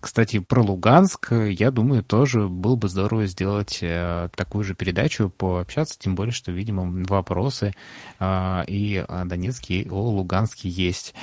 [0.00, 5.98] кстати, про Луганск, я думаю, тоже было бы здорово сделать э, такую же передачу, пообщаться,
[5.98, 7.72] тем более, что, видимо, вопросы
[8.18, 11.14] а, и о Донецке, и о Луганске есть.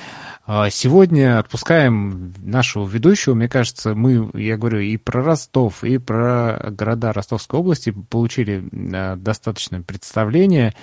[0.46, 3.34] А, сегодня отпускаем нашего ведущего.
[3.34, 9.16] Мне кажется, мы, я говорю, и про Ростов, и про города Ростовской области получили э,
[9.16, 10.74] достаточное представление.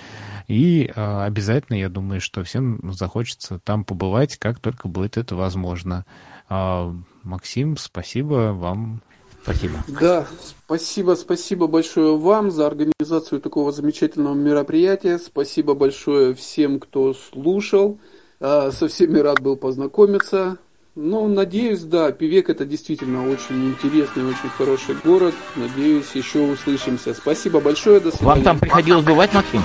[0.50, 6.04] И э, обязательно, я думаю, что всем захочется там побывать, как только будет это возможно.
[6.48, 9.00] Э, Максим, спасибо вам.
[9.44, 9.74] Спасибо.
[9.86, 10.26] Да,
[10.66, 15.18] спасибо, спасибо большое вам за организацию такого замечательного мероприятия.
[15.18, 18.00] Спасибо большое всем, кто слушал.
[18.40, 20.58] Со всеми рад был познакомиться.
[20.96, 25.34] Ну, надеюсь, да, Пивек это действительно очень интересный, очень хороший город.
[25.54, 27.14] Надеюсь, еще услышимся.
[27.14, 28.26] Спасибо большое, до свидания.
[28.28, 29.62] Вам там приходилось бывать, Максим?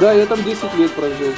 [0.00, 1.34] Да, я там 10 лет прожил.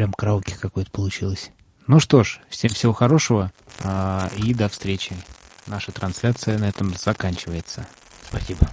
[0.00, 1.50] Прям караоке какое-то получилось.
[1.86, 3.52] Ну что ж, всем всего хорошего
[3.84, 5.14] а, и до встречи.
[5.66, 7.86] Наша трансляция на этом заканчивается.
[8.26, 8.66] Спасибо.